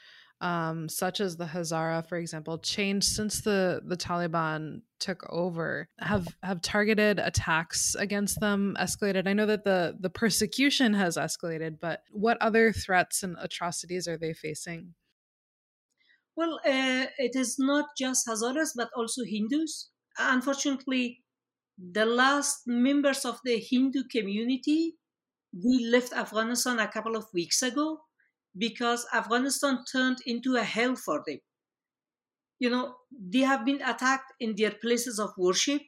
um, 0.42 0.88
such 0.88 1.20
as 1.20 1.36
the 1.36 1.46
Hazara, 1.46 2.06
for 2.06 2.18
example, 2.18 2.58
changed 2.58 3.06
since 3.06 3.40
the 3.40 3.80
the 3.84 3.96
Taliban 3.96 4.82
took 4.98 5.24
over? 5.30 5.88
Have 6.00 6.28
have 6.42 6.60
targeted 6.60 7.18
attacks 7.18 7.94
against 7.94 8.40
them 8.40 8.76
escalated? 8.78 9.26
I 9.26 9.32
know 9.32 9.46
that 9.46 9.64
the 9.64 9.96
the 9.98 10.10
persecution 10.10 10.94
has 10.94 11.16
escalated, 11.16 11.78
but 11.80 12.02
what 12.10 12.36
other 12.42 12.72
threats 12.72 13.22
and 13.22 13.36
atrocities 13.40 14.08
are 14.08 14.18
they 14.18 14.34
facing? 14.34 14.94
Well, 16.34 16.60
uh, 16.66 17.06
it 17.18 17.36
is 17.36 17.56
not 17.58 17.86
just 17.96 18.26
Hazaras, 18.26 18.72
but 18.74 18.90
also 18.96 19.22
Hindus. 19.24 19.90
Unfortunately, 20.18 21.22
the 21.78 22.04
last 22.04 22.66
members 22.66 23.24
of 23.24 23.38
the 23.44 23.58
Hindu 23.58 24.04
community 24.10 24.96
they 25.52 25.84
left 25.84 26.12
Afghanistan 26.14 26.78
a 26.78 26.88
couple 26.88 27.14
of 27.14 27.26
weeks 27.34 27.62
ago. 27.62 28.00
Because 28.56 29.06
Afghanistan 29.14 29.84
turned 29.90 30.18
into 30.26 30.56
a 30.56 30.62
hell 30.62 30.96
for 30.96 31.22
them. 31.26 31.38
You 32.58 32.70
know, 32.70 32.94
they 33.10 33.40
have 33.40 33.64
been 33.64 33.82
attacked 33.82 34.32
in 34.38 34.54
their 34.56 34.70
places 34.70 35.18
of 35.18 35.30
worship. 35.36 35.82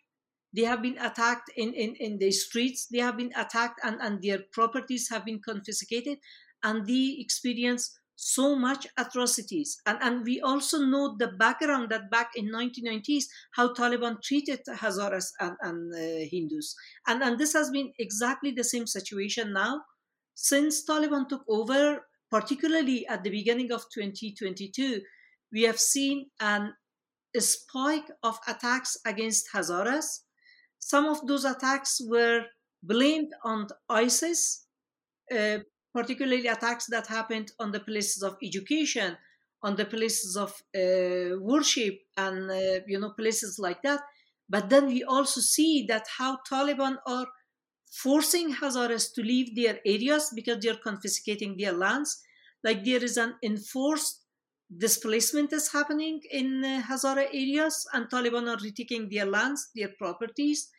They 0.55 0.63
have 0.63 0.83
been 0.83 0.99
attacked 0.99 1.51
in, 1.57 1.73
in, 1.75 1.95
in 1.97 2.19
the 2.19 2.31
streets. 2.31 2.87
They 2.91 2.99
have 2.99 3.17
been 3.17 3.33
attacked 3.37 3.81
and, 3.85 4.01
and 4.01 4.23
their 4.23 4.41
properties 4.53 5.09
have 5.11 5.25
been 5.25 5.41
confiscated. 5.45 6.19
And 6.63 6.87
they 6.87 7.17
experience 7.19 7.97
so 8.17 8.57
much 8.57 8.87
atrocities. 8.97 9.77
And, 9.87 9.99
and 10.01 10.25
we 10.25 10.41
also 10.41 10.79
know 10.79 11.17
the 11.19 11.29
background 11.29 11.91
that 11.91 12.11
back 12.11 12.31
in 12.37 12.51
1990s, 12.51 13.25
how 13.53 13.75
Taliban 13.75 14.23
treated 14.23 14.61
Hazaras 14.69 15.31
and, 15.41 15.57
and 15.61 15.95
uh, 15.95 16.29
Hindus. 16.31 16.75
And, 17.07 17.23
and 17.23 17.39
this 17.39 17.53
has 17.53 17.71
been 17.71 17.93
exactly 17.99 18.53
the 18.53 18.65
same 18.65 18.87
situation 18.87 19.53
now. 19.53 19.83
Since 20.35 20.87
Taliban 20.87 21.29
took 21.29 21.45
over, 21.49 22.05
particularly 22.35 23.07
at 23.07 23.23
the 23.23 23.31
beginning 23.31 23.71
of 23.71 23.83
2022, 23.95 25.01
we 25.53 25.63
have 25.63 25.79
seen 25.79 26.31
an, 26.41 26.75
a 27.37 27.41
spike 27.41 28.11
of 28.25 28.37
attacks 28.49 28.97
against 29.07 29.47
Hazaras. 29.55 30.07
Some 30.81 31.07
of 31.07 31.25
those 31.29 31.45
attacks 31.45 32.01
were 32.05 32.47
blamed 32.83 33.33
on 33.45 33.69
ISIS, 33.89 34.67
uh, 35.33 35.59
particularly 35.95 36.49
attacks 36.49 36.87
that 36.87 37.07
happened 37.07 37.53
on 37.61 37.71
the 37.71 37.79
places 37.79 38.25
of 38.25 38.37
education, 38.43 39.17
on 39.63 39.77
the 39.77 39.85
places 39.85 40.37
of 40.37 40.51
uh, 40.77 41.39
worship, 41.39 41.95
and 42.17 42.51
uh, 42.51 42.81
you 42.89 42.99
know 42.99 43.11
places 43.11 43.61
like 43.61 43.81
that. 43.83 44.01
But 44.49 44.71
then 44.71 44.87
we 44.87 45.05
also 45.05 45.41
see 45.41 45.87
that 45.89 46.07
how 46.19 46.39
Taliban 46.51 46.97
are 47.07 47.29
forcing 48.03 48.55
Hazaras 48.55 49.13
to 49.15 49.23
leave 49.23 49.55
their 49.55 49.79
areas 49.87 50.33
because 50.35 50.59
they 50.63 50.71
are 50.71 50.83
confiscating 50.83 51.57
their 51.57 51.73
lands. 51.73 52.23
Like 52.63 52.85
there 52.85 53.03
is 53.03 53.17
an 53.17 53.35
enforced 53.43 54.25
displacement 54.77 55.53
is 55.53 55.71
happening 55.71 56.21
in 56.31 56.65
uh, 56.65 56.83
Hazara 56.89 57.27
areas, 57.33 57.87
and 57.93 58.09
Taliban 58.11 58.49
are 58.49 58.63
retaking 58.63 59.09
their 59.11 59.27
lands, 59.27 59.71
their 59.75 59.91
properties. 59.99 60.71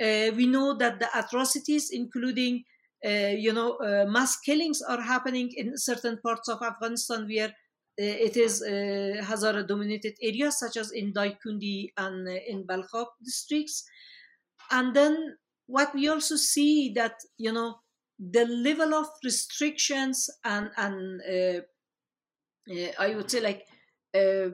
Uh, 0.00 0.30
we 0.34 0.46
know 0.46 0.76
that 0.76 0.98
the 0.98 1.08
atrocities, 1.14 1.90
including 1.92 2.64
uh, 3.04 3.34
you 3.36 3.52
know, 3.52 3.76
uh, 3.76 4.04
mass 4.06 4.36
killings 4.40 4.82
are 4.82 5.00
happening 5.00 5.50
in 5.56 5.76
certain 5.76 6.18
parts 6.22 6.48
of 6.48 6.62
Afghanistan 6.62 7.26
where 7.26 7.48
uh, 7.48 7.52
it 7.96 8.36
is 8.36 8.62
uh, 8.62 9.22
Hazara 9.24 9.66
dominated 9.66 10.14
areas, 10.22 10.58
such 10.58 10.76
as 10.76 10.92
in 10.92 11.12
Daikundi 11.12 11.92
and 11.96 12.28
in 12.28 12.66
Balkhab 12.66 13.06
districts. 13.24 13.84
And 14.70 14.94
then 14.94 15.36
what 15.70 15.94
we 15.94 16.08
also 16.08 16.36
see 16.36 16.92
that, 16.94 17.14
you 17.38 17.52
know, 17.52 17.76
the 18.18 18.44
level 18.44 18.92
of 18.94 19.06
restrictions 19.24 20.28
and, 20.44 20.70
and 20.76 21.20
uh, 21.22 21.60
uh, 22.70 22.92
I 22.98 23.14
would 23.14 23.30
say 23.30 23.40
like 23.40 23.64
uh, 24.14 24.50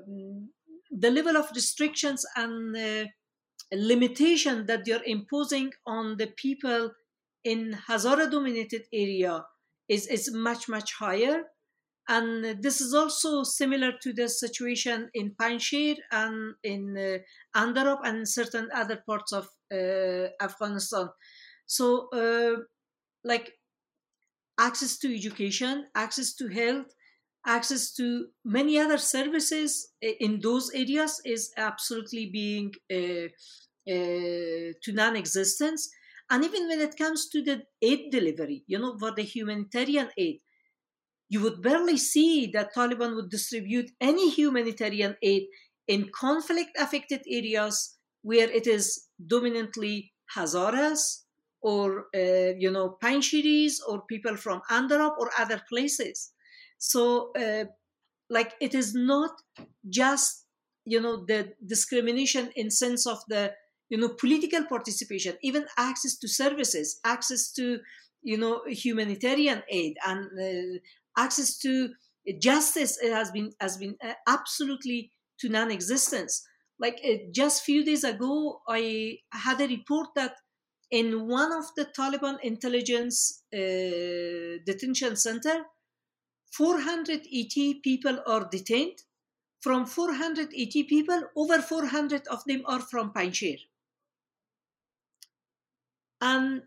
the 0.91 1.11
level 1.11 1.37
of 1.37 1.51
restrictions 1.55 2.25
and 2.37 2.77
limitation 3.73 4.67
that 4.67 4.85
they're 4.85 5.03
imposing 5.05 5.71
on 5.87 6.17
the 6.19 6.29
people 6.37 6.91
in 7.45 7.77
Hazara 7.89 8.31
dominated 8.31 8.83
area 8.93 9.45
is, 9.89 10.07
is 10.07 10.33
much, 10.33 10.69
much 10.69 10.93
higher. 10.95 11.45
And 12.09 12.63
this 12.63 12.81
is 12.81 12.95
also 12.95 13.43
similar 13.43 13.93
to 14.03 14.13
the 14.13 14.29
situation 14.29 15.11
in 15.15 15.35
Panjshir 15.35 15.97
and 16.13 16.55
in 16.63 16.97
uh, 16.97 17.19
Andarab 17.61 17.99
and 18.05 18.29
certain 18.29 18.69
other 18.75 19.03
parts 19.07 19.33
of 19.33 19.49
uh, 19.73 20.29
Afghanistan. 20.41 21.09
So, 21.67 22.09
uh, 22.11 22.61
like 23.25 23.53
access 24.59 24.99
to 24.99 25.15
education, 25.15 25.87
access 25.95 26.35
to 26.37 26.49
health, 26.49 26.87
access 27.47 27.93
to 27.95 28.27
many 28.45 28.79
other 28.79 28.99
services 28.99 29.93
in 30.01 30.41
those 30.41 30.71
areas 30.75 31.21
is 31.25 31.53
absolutely 31.57 32.31
being 32.33 32.73
uh, 32.93 33.29
uh, 33.89 34.73
to 34.83 34.93
non-existence 34.93 35.91
and 36.31 36.45
even 36.45 36.67
when 36.69 36.81
it 36.81 36.97
comes 36.97 37.29
to 37.29 37.43
the 37.43 37.63
aid 37.83 38.11
delivery, 38.11 38.65
you 38.67 38.79
know, 38.79 38.97
for 38.99 39.13
the 39.13 39.23
humanitarian 39.23 40.09
aid, 40.17 40.41
you 41.29 41.41
would 41.41 41.63
barely 41.63 41.97
see 41.97 42.47
that 42.53 42.75
Taliban 42.75 43.17
would 43.17 43.31
distribute 43.31 43.91
any 44.01 44.31
humanitarian 44.31 45.17
aid 45.23 45.45
in 45.89 46.11
conflict 46.15 46.71
affected 46.79 47.23
areas 47.29 47.97
where 48.23 48.51
it 48.51 48.67
is 48.67 49.07
dominantly 49.25 50.13
Hazaras 50.35 51.23
or, 51.61 52.07
uh, 52.15 52.53
you 52.59 52.71
know, 52.71 52.97
Panjshiris 53.03 53.75
or 53.89 54.03
people 54.03 54.37
from 54.37 54.63
Andarab 54.71 55.13
or 55.19 55.31
other 55.39 55.63
places. 55.69 56.33
So, 56.79 57.33
uh, 57.35 57.65
like, 58.29 58.55
it 58.61 58.75
is 58.75 58.95
not 58.95 59.31
just, 59.89 60.45
you 60.85 61.01
know, 61.01 61.25
the 61.25 61.53
discrimination 61.65 62.51
in 62.57 62.71
sense 62.71 63.07
of 63.07 63.19
the 63.29 63.53
you 63.89 63.99
know 63.99 64.09
political 64.09 64.65
participation 64.65 65.37
even 65.43 65.65
access 65.79 66.17
to 66.17 66.29
services 66.29 66.99
access 67.05 67.53
to 67.53 67.79
you 68.23 68.37
know 68.37 68.63
humanitarian 68.67 69.63
aid 69.71 69.97
and 70.07 70.27
uh, 70.41 70.79
access 71.17 71.59
to 71.59 71.91
justice 72.41 72.99
has 73.01 73.31
been 73.31 73.53
has 73.61 73.77
been 73.77 73.97
uh, 74.03 74.15
absolutely 74.27 75.13
to 75.41 75.49
non-existence. 75.49 76.47
Like 76.79 77.01
just 77.33 77.63
few 77.65 77.85
days 77.85 78.05
ago 78.05 78.61
i 78.69 79.19
had 79.33 79.61
a 79.63 79.67
report 79.67 80.09
that 80.15 80.35
in 80.91 81.27
one 81.27 81.53
of 81.53 81.65
the 81.77 81.87
taliban 81.87 82.37
intelligence 82.43 83.43
uh, 83.55 84.59
detention 84.67 85.17
center 85.17 85.65
480 86.57 87.81
people 87.81 88.23
are 88.27 88.49
detained. 88.49 89.03
From 89.61 89.85
480 89.85 90.85
people 90.85 91.23
over 91.37 91.61
400 91.61 92.27
of 92.29 92.45
them 92.45 92.63
are 92.67 92.81
from 92.81 93.13
panjshir. 93.13 93.59
And 96.21 96.63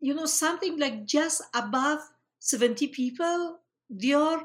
you 0.00 0.14
know 0.14 0.26
something 0.26 0.78
like 0.78 1.04
just 1.04 1.42
above 1.54 2.00
70 2.40 2.88
people 2.88 3.58
they 3.88 4.12
are 4.12 4.42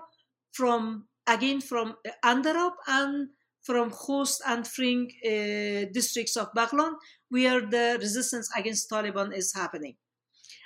from 0.52 1.08
again 1.28 1.62
from 1.62 1.96
Andarab 2.24 2.74
and 2.88 3.30
from 3.64 3.90
Khost 3.92 4.42
and 4.46 4.68
Fring 4.68 5.10
uh, 5.26 5.90
districts 5.92 6.38
of 6.38 6.54
Baghlan 6.56 6.94
where 7.30 7.62
the 7.62 7.98
resistance 8.00 8.50
against 8.56 8.90
Taliban 8.90 9.36
is 9.36 9.54
happening. 9.56 9.96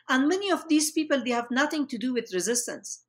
And 0.10 0.28
many 0.28 0.52
of 0.52 0.68
these 0.68 0.92
people 0.92 1.24
they 1.24 1.32
have 1.32 1.48
nothing 1.50 1.88
to 1.88 1.98
do 1.98 2.14
with 2.14 2.34
resistance. 2.34 3.06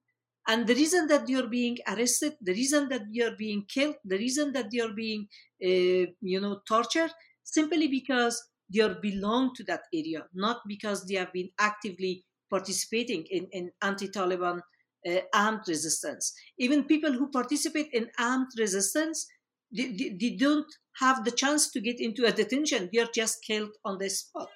And 0.46 0.66
the 0.66 0.74
reason 0.74 1.06
that 1.08 1.28
you're 1.28 1.48
being 1.48 1.78
arrested 1.88 2.34
the 2.40 2.52
reason 2.52 2.88
that 2.88 3.02
you're 3.10 3.36
being 3.36 3.64
killed 3.68 3.96
the 4.04 4.18
reason 4.18 4.52
that 4.52 4.68
you're 4.72 4.94
being 4.94 5.28
uh, 5.64 6.06
you 6.32 6.40
know 6.40 6.60
tortured 6.66 7.12
simply 7.44 7.88
because 7.88 8.42
they 8.72 8.86
belong 9.02 9.54
to 9.56 9.64
that 9.64 9.82
area, 9.92 10.26
not 10.32 10.60
because 10.66 11.04
they 11.06 11.14
have 11.14 11.32
been 11.32 11.50
actively 11.58 12.24
participating 12.50 13.24
in, 13.30 13.46
in 13.52 13.70
anti-Taliban 13.82 14.60
uh, 15.08 15.20
armed 15.32 15.62
resistance. 15.68 16.34
Even 16.58 16.84
people 16.84 17.12
who 17.12 17.30
participate 17.30 17.88
in 17.92 18.10
armed 18.18 18.48
resistance, 18.58 19.26
they, 19.74 19.92
they, 19.92 20.16
they 20.20 20.36
don't 20.36 20.66
have 20.98 21.24
the 21.24 21.30
chance 21.30 21.70
to 21.70 21.80
get 21.80 22.00
into 22.00 22.26
a 22.26 22.32
detention. 22.32 22.90
They 22.92 23.00
are 23.00 23.08
just 23.14 23.38
killed 23.46 23.70
on 23.84 23.98
the 23.98 24.10
spot. 24.10 24.48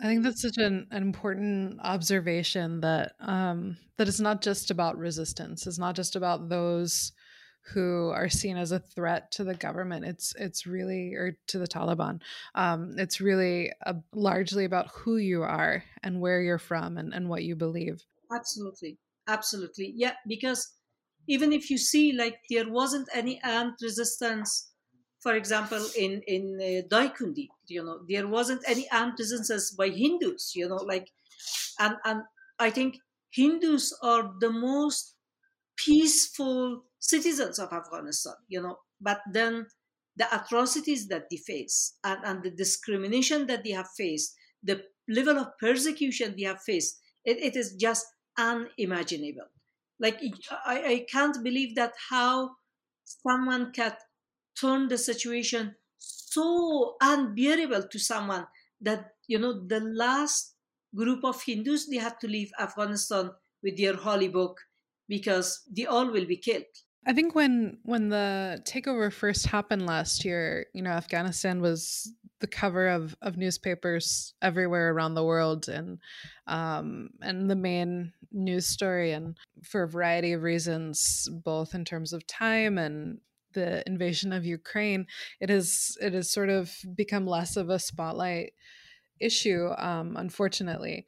I 0.00 0.04
think 0.04 0.22
that's 0.22 0.42
such 0.42 0.58
an, 0.58 0.86
an 0.92 1.02
important 1.02 1.80
observation 1.82 2.80
that 2.82 3.14
um, 3.18 3.78
that 3.96 4.06
it's 4.06 4.20
not 4.20 4.42
just 4.42 4.70
about 4.70 4.96
resistance. 4.96 5.66
It's 5.66 5.78
not 5.78 5.96
just 5.96 6.14
about 6.14 6.48
those 6.48 7.12
who 7.72 8.10
are 8.14 8.28
seen 8.28 8.56
as 8.56 8.72
a 8.72 8.78
threat 8.78 9.30
to 9.32 9.44
the 9.44 9.54
government. 9.54 10.04
It's 10.04 10.34
it's 10.38 10.66
really 10.66 11.14
or 11.14 11.36
to 11.48 11.58
the 11.58 11.66
Taliban. 11.66 12.20
Um, 12.54 12.94
it's 12.98 13.20
really 13.20 13.72
a, 13.82 13.96
largely 14.14 14.64
about 14.64 14.88
who 14.88 15.16
you 15.16 15.42
are 15.42 15.84
and 16.02 16.20
where 16.20 16.40
you're 16.40 16.58
from 16.58 16.96
and, 16.96 17.12
and 17.12 17.28
what 17.28 17.44
you 17.44 17.56
believe. 17.56 18.02
Absolutely, 18.32 18.98
absolutely, 19.26 19.92
yeah. 19.96 20.14
Because 20.26 20.74
even 21.26 21.52
if 21.52 21.70
you 21.70 21.78
see 21.78 22.12
like 22.12 22.38
there 22.50 22.70
wasn't 22.70 23.08
any 23.14 23.40
armed 23.44 23.76
resistance, 23.82 24.70
for 25.20 25.34
example, 25.34 25.84
in 25.96 26.22
in 26.26 26.58
uh, 26.60 26.88
Daikundi, 26.88 27.48
you 27.66 27.84
know, 27.84 28.00
there 28.08 28.26
wasn't 28.26 28.62
any 28.66 28.90
armed 28.90 29.18
resistance 29.18 29.70
by 29.72 29.88
Hindus, 29.90 30.52
you 30.54 30.68
know, 30.68 30.82
like, 30.86 31.10
and 31.78 31.96
and 32.04 32.22
I 32.58 32.70
think 32.70 32.98
Hindus 33.30 33.96
are 34.02 34.32
the 34.40 34.50
most 34.50 35.14
peaceful 35.76 36.84
citizens 36.98 37.58
of 37.58 37.72
Afghanistan, 37.72 38.34
you 38.48 38.60
know, 38.60 38.78
but 39.00 39.20
then 39.32 39.66
the 40.16 40.26
atrocities 40.34 41.06
that 41.08 41.24
they 41.30 41.36
face 41.36 41.94
and, 42.04 42.20
and 42.24 42.42
the 42.42 42.50
discrimination 42.50 43.46
that 43.46 43.64
they 43.64 43.70
have 43.70 43.88
faced, 43.96 44.34
the 44.62 44.82
level 45.08 45.38
of 45.38 45.56
persecution 45.60 46.34
they 46.36 46.44
have 46.44 46.60
faced, 46.62 46.98
it, 47.24 47.38
it 47.38 47.56
is 47.56 47.74
just 47.74 48.06
unimaginable. 48.36 49.48
Like, 50.00 50.20
I, 50.66 50.82
I 50.84 51.06
can't 51.10 51.42
believe 51.42 51.74
that 51.76 51.92
how 52.10 52.50
someone 53.04 53.72
can 53.72 53.92
turn 54.60 54.88
the 54.88 54.98
situation 54.98 55.74
so 55.98 56.96
unbearable 57.00 57.84
to 57.90 57.98
someone 57.98 58.46
that, 58.80 59.12
you 59.26 59.38
know, 59.38 59.66
the 59.66 59.80
last 59.80 60.54
group 60.94 61.24
of 61.24 61.42
Hindus, 61.42 61.88
they 61.88 61.96
had 61.96 62.18
to 62.20 62.28
leave 62.28 62.50
Afghanistan 62.58 63.30
with 63.62 63.76
their 63.76 63.94
holy 63.94 64.28
book 64.28 64.60
because 65.08 65.62
they 65.70 65.86
all 65.86 66.10
will 66.10 66.26
be 66.26 66.36
killed. 66.36 66.64
I 67.08 67.14
think 67.14 67.34
when 67.34 67.78
when 67.84 68.10
the 68.10 68.62
takeover 68.68 69.10
first 69.10 69.46
happened 69.46 69.86
last 69.86 70.26
year, 70.26 70.66
you 70.74 70.82
know, 70.82 70.90
Afghanistan 70.90 71.62
was 71.62 72.12
the 72.40 72.46
cover 72.46 72.86
of 72.88 73.16
of 73.22 73.38
newspapers 73.38 74.34
everywhere 74.42 74.92
around 74.92 75.14
the 75.14 75.24
world, 75.24 75.70
and 75.70 75.98
um, 76.46 77.08
and 77.22 77.50
the 77.50 77.56
main 77.56 78.12
news 78.30 78.66
story, 78.66 79.12
and 79.12 79.38
for 79.64 79.84
a 79.84 79.88
variety 79.88 80.32
of 80.34 80.42
reasons, 80.42 81.26
both 81.44 81.74
in 81.74 81.86
terms 81.86 82.12
of 82.12 82.26
time 82.26 82.76
and 82.76 83.20
the 83.54 83.82
invasion 83.86 84.30
of 84.34 84.44
Ukraine, 84.44 85.06
it 85.40 85.48
has 85.48 85.96
it 86.02 86.12
has 86.12 86.30
sort 86.30 86.50
of 86.50 86.70
become 86.94 87.26
less 87.26 87.56
of 87.56 87.70
a 87.70 87.78
spotlight 87.78 88.52
issue, 89.18 89.70
um, 89.78 90.14
unfortunately 90.18 91.06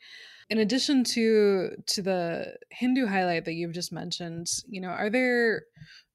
in 0.50 0.58
addition 0.58 1.04
to 1.04 1.70
to 1.86 2.02
the 2.02 2.54
hindu 2.70 3.06
highlight 3.06 3.44
that 3.44 3.54
you've 3.54 3.72
just 3.72 3.92
mentioned 3.92 4.48
you 4.68 4.80
know 4.80 4.88
are 4.88 5.10
there 5.10 5.62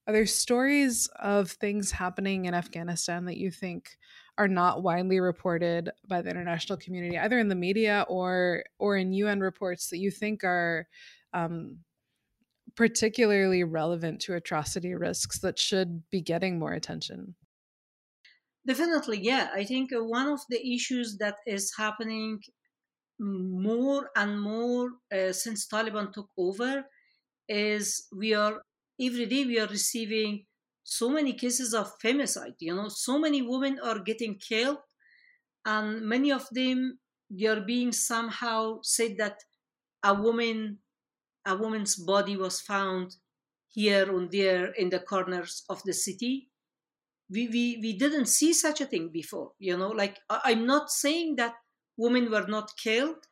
are 0.08 0.14
there 0.14 0.26
stories 0.26 1.10
of 1.20 1.50
things 1.50 1.92
happening 1.92 2.46
in 2.46 2.54
afghanistan 2.54 3.26
that 3.26 3.38
you 3.38 3.50
think 3.50 3.98
are 4.38 4.48
not 4.48 4.84
widely 4.84 5.20
reported 5.20 5.90
by 6.08 6.22
the 6.22 6.30
international 6.30 6.78
community 6.78 7.18
either 7.18 7.40
in 7.40 7.48
the 7.48 7.56
media 7.56 8.06
or 8.10 8.64
or 8.78 8.98
in 8.98 9.14
un 9.14 9.40
reports 9.40 9.90
that 9.90 9.98
you 9.98 10.12
think 10.12 10.44
are 10.44 10.88
um, 11.34 11.80
particularly 12.76 13.64
relevant 13.64 14.22
to 14.22 14.36
atrocity 14.36 14.94
risks 14.94 15.40
that 15.40 15.58
should 15.58 16.04
be 16.10 16.22
getting 16.22 16.60
more 16.60 16.74
attention? 16.74 17.36
Definitely 18.68 19.20
yeah. 19.22 19.50
I 19.54 19.64
think 19.64 19.94
uh, 19.94 20.04
one 20.04 20.28
of 20.28 20.42
the 20.50 20.74
issues 20.74 21.18
that 21.18 21.36
is 21.46 21.72
happening 21.78 22.42
more 23.20 24.10
and 24.16 24.42
more 24.42 24.92
uh, 25.14 25.32
since 25.32 25.68
Taliban 25.68 26.12
took 26.12 26.30
over 26.38 26.86
is 27.48 28.08
we 28.16 28.34
are 28.34 28.62
every 29.00 29.26
day 29.26 29.46
we 29.46 29.60
are 29.60 29.68
receiving 29.68 30.46
so 30.84 31.10
many 31.10 31.34
cases 31.34 31.74
of 31.74 31.92
femicide. 32.04 32.56
You 32.60 32.76
know, 32.76 32.90
so 32.90 33.18
many 33.20 33.42
women 33.42 33.80
are 33.84 34.00
getting 34.00 34.38
killed, 34.38 34.78
and 35.66 36.02
many 36.02 36.32
of 36.32 36.48
them 36.52 37.00
they 37.30 37.48
are 37.48 37.62
being 37.62 37.92
somehow 37.92 38.80
said 38.84 39.18
that 39.18 39.40
a 40.04 40.14
woman, 40.14 40.80
a 41.46 41.56
woman's 41.56 41.96
body 41.96 42.38
was 42.38 42.62
found 42.62 43.16
here 43.70 44.10
and 44.16 44.32
there 44.32 44.68
in 44.74 44.90
the 44.90 45.00
corners 45.00 45.64
of 45.70 45.82
the 45.84 45.94
city. 45.94 46.50
We, 47.30 47.48
we, 47.48 47.80
we 47.82 47.98
didn't 47.98 48.28
see 48.28 48.54
such 48.54 48.82
a 48.82 48.86
thing 48.86 49.10
before, 49.10 49.54
you 49.58 49.76
know, 49.78 49.90
like 49.90 50.20
I'm 50.30 50.68
not 50.68 50.92
saying 50.92 51.38
that 51.38 51.56
women 51.98 52.32
were 52.32 52.46
not 52.48 52.72
killed. 52.78 53.28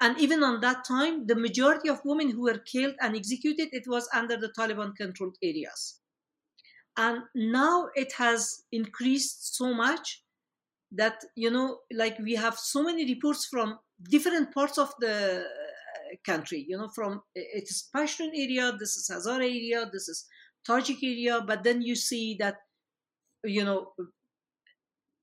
And 0.00 0.18
even 0.18 0.42
on 0.42 0.60
that 0.60 0.84
time, 0.84 1.26
the 1.26 1.36
majority 1.36 1.88
of 1.88 2.00
women 2.04 2.30
who 2.30 2.42
were 2.42 2.58
killed 2.58 2.94
and 3.00 3.14
executed, 3.14 3.68
it 3.72 3.84
was 3.86 4.08
under 4.12 4.36
the 4.36 4.52
Taliban 4.58 4.96
controlled 4.96 5.36
areas. 5.42 6.00
And 6.96 7.22
now 7.34 7.88
it 7.94 8.12
has 8.18 8.64
increased 8.72 9.56
so 9.56 9.72
much 9.72 10.22
that, 10.90 11.24
you 11.36 11.50
know, 11.50 11.78
like 11.92 12.18
we 12.18 12.34
have 12.34 12.58
so 12.58 12.82
many 12.82 13.06
reports 13.06 13.46
from 13.46 13.78
different 14.10 14.52
parts 14.52 14.76
of 14.76 14.92
the 15.00 15.44
uh, 15.44 16.16
country, 16.26 16.66
you 16.68 16.76
know, 16.76 16.88
from 16.88 17.22
it 17.34 17.64
is 17.64 17.88
Pashtun 17.94 18.30
area, 18.34 18.72
this 18.78 18.96
is 18.96 19.10
Hazara 19.10 19.44
area, 19.44 19.88
this 19.90 20.08
is 20.08 20.26
Tajik 20.68 21.02
area, 21.02 21.40
but 21.46 21.64
then 21.64 21.80
you 21.80 21.96
see 21.96 22.36
that, 22.40 22.56
you 23.44 23.64
know, 23.64 23.92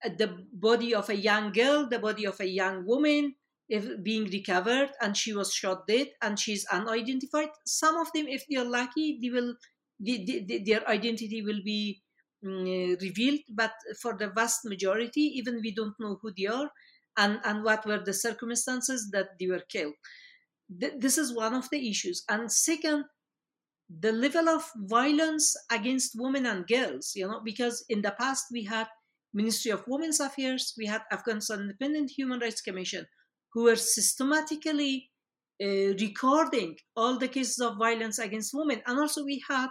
the 0.03 0.45
body 0.53 0.93
of 0.95 1.09
a 1.09 1.15
young 1.15 1.51
girl, 1.51 1.87
the 1.87 1.99
body 1.99 2.25
of 2.25 2.39
a 2.39 2.47
young 2.47 2.85
woman, 2.85 3.35
if 3.67 4.01
being 4.03 4.25
recovered, 4.25 4.91
and 5.01 5.15
she 5.15 5.33
was 5.33 5.53
shot 5.53 5.87
dead, 5.87 6.07
and 6.21 6.39
she's 6.39 6.65
unidentified. 6.65 7.49
Some 7.65 7.97
of 7.97 8.11
them, 8.13 8.27
if 8.27 8.45
they 8.49 8.57
are 8.57 8.65
lucky, 8.65 9.19
they 9.21 9.29
will, 9.29 9.55
they, 9.99 10.23
they, 10.47 10.59
their 10.65 10.87
identity 10.87 11.41
will 11.41 11.61
be 11.63 12.01
um, 12.45 12.63
revealed. 13.01 13.41
But 13.49 13.73
for 14.01 14.17
the 14.17 14.29
vast 14.29 14.65
majority, 14.65 15.21
even 15.21 15.61
we 15.61 15.71
don't 15.73 15.95
know 15.99 16.17
who 16.21 16.31
they 16.35 16.47
are, 16.47 16.71
and 17.17 17.39
and 17.43 17.63
what 17.63 17.85
were 17.85 17.99
the 18.03 18.13
circumstances 18.13 19.09
that 19.11 19.37
they 19.39 19.47
were 19.47 19.63
killed. 19.69 19.93
Th- 20.79 20.93
this 20.97 21.17
is 21.17 21.35
one 21.35 21.53
of 21.53 21.69
the 21.69 21.89
issues. 21.89 22.23
And 22.29 22.51
second, 22.51 23.05
the 23.89 24.11
level 24.11 24.49
of 24.49 24.69
violence 24.75 25.55
against 25.71 26.13
women 26.19 26.45
and 26.45 26.67
girls. 26.67 27.13
You 27.15 27.27
know, 27.27 27.41
because 27.43 27.83
in 27.89 28.01
the 28.01 28.11
past 28.19 28.45
we 28.51 28.63
had 28.63 28.87
Ministry 29.33 29.71
of 29.71 29.83
Women's 29.87 30.19
Affairs, 30.19 30.73
we 30.77 30.85
had 30.85 31.01
Afghanistan 31.11 31.61
Independent 31.61 32.11
Human 32.11 32.39
Rights 32.39 32.61
Commission, 32.61 33.05
who 33.53 33.63
were 33.63 33.75
systematically 33.75 35.11
uh, 35.61 35.93
recording 35.99 36.77
all 36.95 37.17
the 37.17 37.27
cases 37.27 37.59
of 37.59 37.77
violence 37.77 38.19
against 38.19 38.53
women. 38.53 38.81
And 38.85 38.99
also 38.99 39.23
we 39.23 39.43
had 39.47 39.69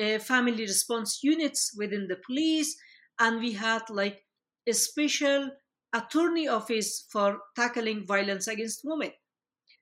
uh, 0.00 0.18
family 0.18 0.62
response 0.62 1.20
units 1.22 1.74
within 1.76 2.06
the 2.08 2.18
police, 2.26 2.76
and 3.18 3.40
we 3.40 3.52
had 3.52 3.82
like 3.90 4.24
a 4.66 4.72
special 4.72 5.50
attorney 5.92 6.48
office 6.48 7.06
for 7.10 7.38
tackling 7.54 8.04
violence 8.06 8.48
against 8.48 8.82
women. 8.84 9.12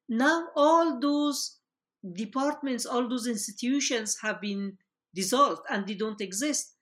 Now 0.09 0.49
all 0.55 1.01
those 1.01 1.59
departments, 2.13 2.87
all 2.87 3.09
those 3.09 3.27
institutions 3.27 4.19
have 4.23 4.41
been 4.41 4.77
dissolved 5.15 5.63
and 5.71 5.87
they 5.87 5.95
don't 5.95 6.21
exist. 6.21 6.75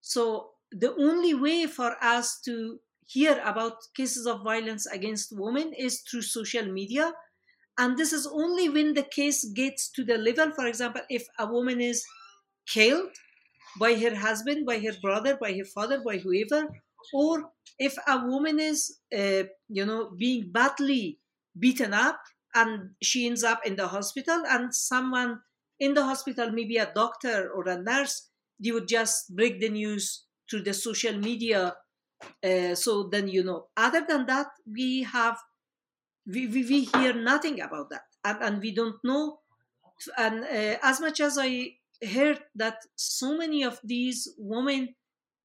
So 0.00 0.50
the 0.72 0.94
only 0.96 1.34
way 1.34 1.66
for 1.66 1.96
us 2.02 2.40
to 2.42 2.80
hear 3.06 3.40
about 3.44 3.78
cases 3.96 4.26
of 4.26 4.42
violence 4.44 4.86
against 4.86 5.32
women 5.32 5.72
is 5.72 6.02
through 6.02 6.22
social 6.22 6.66
media. 6.66 7.12
And 7.78 7.96
this 7.96 8.12
is 8.12 8.26
only 8.26 8.68
when 8.68 8.94
the 8.94 9.04
case 9.04 9.44
gets 9.44 9.90
to 9.92 10.04
the 10.04 10.18
level 10.18 10.50
for 10.50 10.66
example 10.66 11.02
if 11.08 11.26
a 11.38 11.46
woman 11.46 11.80
is 11.80 12.04
killed 12.66 13.10
by 13.78 13.94
her 13.94 14.14
husband 14.14 14.66
by 14.66 14.78
her 14.78 14.92
brother 15.00 15.36
by 15.36 15.52
her 15.52 15.64
father 15.64 16.00
by 16.04 16.18
whoever 16.18 16.68
or 17.12 17.50
if 17.78 17.96
a 18.06 18.26
woman 18.26 18.58
is 18.58 18.98
uh, 19.16 19.44
you 19.68 19.84
know 19.84 20.10
being 20.18 20.50
badly 20.50 21.18
beaten 21.58 21.94
up 21.94 22.20
and 22.54 22.90
she 23.02 23.26
ends 23.26 23.44
up 23.44 23.64
in 23.64 23.76
the 23.76 23.86
hospital 23.88 24.42
and 24.48 24.74
someone 24.74 25.40
in 25.78 25.94
the 25.94 26.04
hospital 26.04 26.50
maybe 26.50 26.76
a 26.76 26.92
doctor 26.94 27.50
or 27.54 27.68
a 27.68 27.80
nurse 27.80 28.30
they 28.58 28.72
would 28.72 28.88
just 28.88 29.34
break 29.36 29.60
the 29.60 29.68
news 29.68 30.24
through 30.48 30.62
the 30.62 30.74
social 30.74 31.16
media 31.18 31.76
uh, 32.44 32.74
so 32.74 33.04
then 33.04 33.28
you 33.28 33.42
know 33.44 33.68
other 33.76 34.04
than 34.08 34.26
that 34.26 34.48
we 34.66 35.02
have 35.02 35.38
we, 36.26 36.46
we, 36.46 36.64
we 36.64 36.84
hear 36.84 37.12
nothing 37.14 37.60
about 37.60 37.90
that 37.90 38.04
and, 38.24 38.42
and 38.42 38.60
we 38.60 38.74
don't 38.74 39.02
know. 39.04 39.40
And 40.16 40.44
uh, 40.44 40.78
as 40.82 41.00
much 41.00 41.20
as 41.20 41.38
i 41.40 41.76
heard 42.14 42.44
that 42.54 42.78
so 42.96 43.36
many 43.36 43.64
of 43.64 43.80
these 43.84 44.28
women 44.38 44.94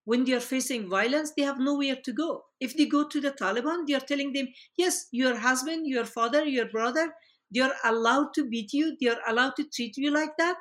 when 0.06 0.26
they 0.26 0.34
are 0.34 0.39
facing 0.42 0.89
violence 0.89 1.34
they 1.38 1.44
have 1.44 1.60
nowhere 1.60 1.96
to 1.98 2.13
go. 2.13 2.46
If 2.60 2.78
they 2.78 2.86
go 2.86 3.08
to 3.08 3.22
the 3.22 3.32
taliban 3.32 3.88
they 3.88 3.96
are 3.96 4.02
telling 4.12 4.34
them 4.34 4.50
yes 4.78 5.08
your 5.12 5.38
husband 5.38 5.88
your 5.88 6.06
father 6.06 6.46
your 6.46 6.70
brother 6.70 7.13
they 7.54 7.62
are 7.62 7.74
allowed 7.86 8.34
to 8.36 8.50
beat 8.50 8.74
you 8.74 8.98
they 9.02 9.08
are 9.10 9.22
allowed 9.28 9.56
to 9.58 9.66
treat 9.70 9.98
you 9.98 10.12
like 10.12 10.38
that 10.38 10.58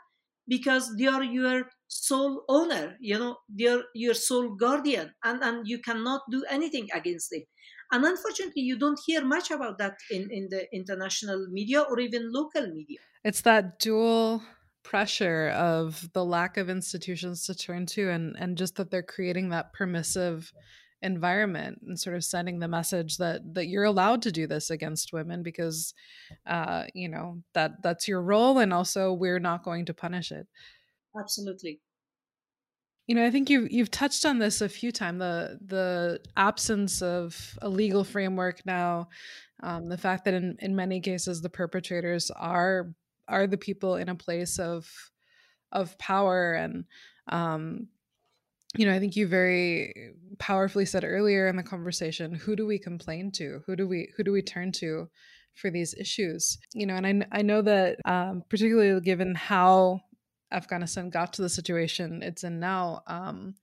because 0.55 0.85
they 0.99 1.09
are 1.15 1.25
your 1.39 1.59
sole 1.89 2.37
owner 2.59 2.85
you 3.11 3.19
know 3.21 3.33
they're 3.59 3.85
your 4.05 4.17
sole 4.27 4.51
guardian 4.65 5.09
and 5.29 5.43
and 5.49 5.69
you 5.73 5.79
cannot 5.89 6.23
do 6.37 6.41
anything 6.57 6.87
against 7.01 7.31
them 7.31 7.45
and 7.93 8.05
unfortunately 8.05 8.63
you 8.63 8.79
don't 8.79 8.99
hear 9.07 9.25
much 9.25 9.51
about 9.51 9.79
that 9.79 9.99
in 10.11 10.29
in 10.31 10.49
the 10.51 10.67
international 10.73 11.47
media 11.51 11.83
or 11.83 12.01
even 12.01 12.33
local 12.33 12.67
media. 12.67 12.99
It's 13.23 13.43
that 13.43 13.79
dual 13.79 14.43
pressure 14.83 15.51
of 15.51 16.11
the 16.13 16.25
lack 16.25 16.57
of 16.57 16.69
institutions 16.69 17.47
to 17.47 17.55
turn 17.55 17.87
to 17.87 18.11
and 18.11 18.35
and 18.39 18.59
just 18.59 18.77
that 18.77 18.91
they're 18.91 19.11
creating 19.17 19.51
that 19.51 19.73
permissive 19.73 20.53
environment 21.03 21.81
and 21.87 21.99
sort 21.99 22.17
of 22.17 22.25
sending 22.25 22.59
the 22.59 22.69
message 22.69 23.17
that 23.17 23.55
that 23.55 23.67
you're 23.67 23.85
allowed 23.85 24.23
to 24.23 24.33
do 24.33 24.47
this 24.47 24.71
against 24.71 25.13
women 25.13 25.43
because 25.43 25.95
uh 26.47 26.85
you 26.95 27.09
know 27.09 27.43
that 27.55 27.83
that's 27.83 28.07
your 28.07 28.23
role 28.23 28.59
and 28.59 28.73
also 28.73 29.13
we're 29.13 29.41
not 29.41 29.65
going 29.65 29.85
to 29.85 29.95
punish 29.95 30.31
it. 30.33 30.47
Absolutely. 31.19 31.81
You 33.09 33.17
know 33.17 33.27
i 33.27 33.31
think 33.31 33.51
you've 33.51 33.71
you've 33.71 33.91
touched 33.91 34.25
on 34.25 34.39
this 34.39 34.61
a 34.61 34.69
few 34.69 34.93
times 34.93 35.19
the 35.19 35.59
the 35.67 36.21
absence 36.37 37.03
of 37.03 37.59
a 37.61 37.69
legal 37.69 38.05
framework 38.05 38.65
now 38.65 39.09
um, 39.63 39.89
the 39.89 39.99
fact 39.99 40.25
that 40.25 40.35
in 40.35 40.57
in 40.61 40.77
many 40.77 41.01
cases 41.01 41.41
the 41.43 41.51
perpetrators 41.51 42.31
are 42.31 42.95
are 43.29 43.47
the 43.47 43.59
people 43.59 43.97
in 43.97 44.09
a 44.09 44.15
place 44.15 44.59
of 44.59 44.89
of 45.73 45.99
power 45.99 46.53
and 46.53 46.85
um, 47.29 47.89
you 48.77 48.87
know 48.87 48.93
i 48.93 48.99
think 48.99 49.17
you 49.17 49.27
very 49.27 50.13
powerfully 50.39 50.85
said 50.85 51.05
earlier 51.05 51.47
in 51.49 51.57
the 51.57 51.63
conversation 51.63 52.35
who 52.35 52.57
do 52.57 52.67
we 52.67 52.79
complain 52.79 53.31
to? 53.31 53.61
Who 53.67 53.77
do 53.77 53.87
we 53.87 54.13
who 54.17 54.25
do 54.25 54.33
we 54.33 54.43
turn 54.43 54.73
to 54.73 55.09
for 55.55 55.71
these 55.71 55.95
issues? 55.95 56.59
You 56.75 56.87
know 56.87 56.97
and 56.97 57.07
i, 57.07 57.39
I 57.39 57.43
know 57.43 57.63
that 57.63 57.99
um, 58.05 58.43
particularly 58.49 59.01
given 59.01 59.35
how 59.35 60.01
Afghanistan 60.51 61.11
got 61.11 61.33
to 61.35 61.43
the 61.43 61.49
situation 61.49 62.23
it's 62.23 62.45
in 62.45 62.61
now, 62.61 63.03
um, 63.07 63.55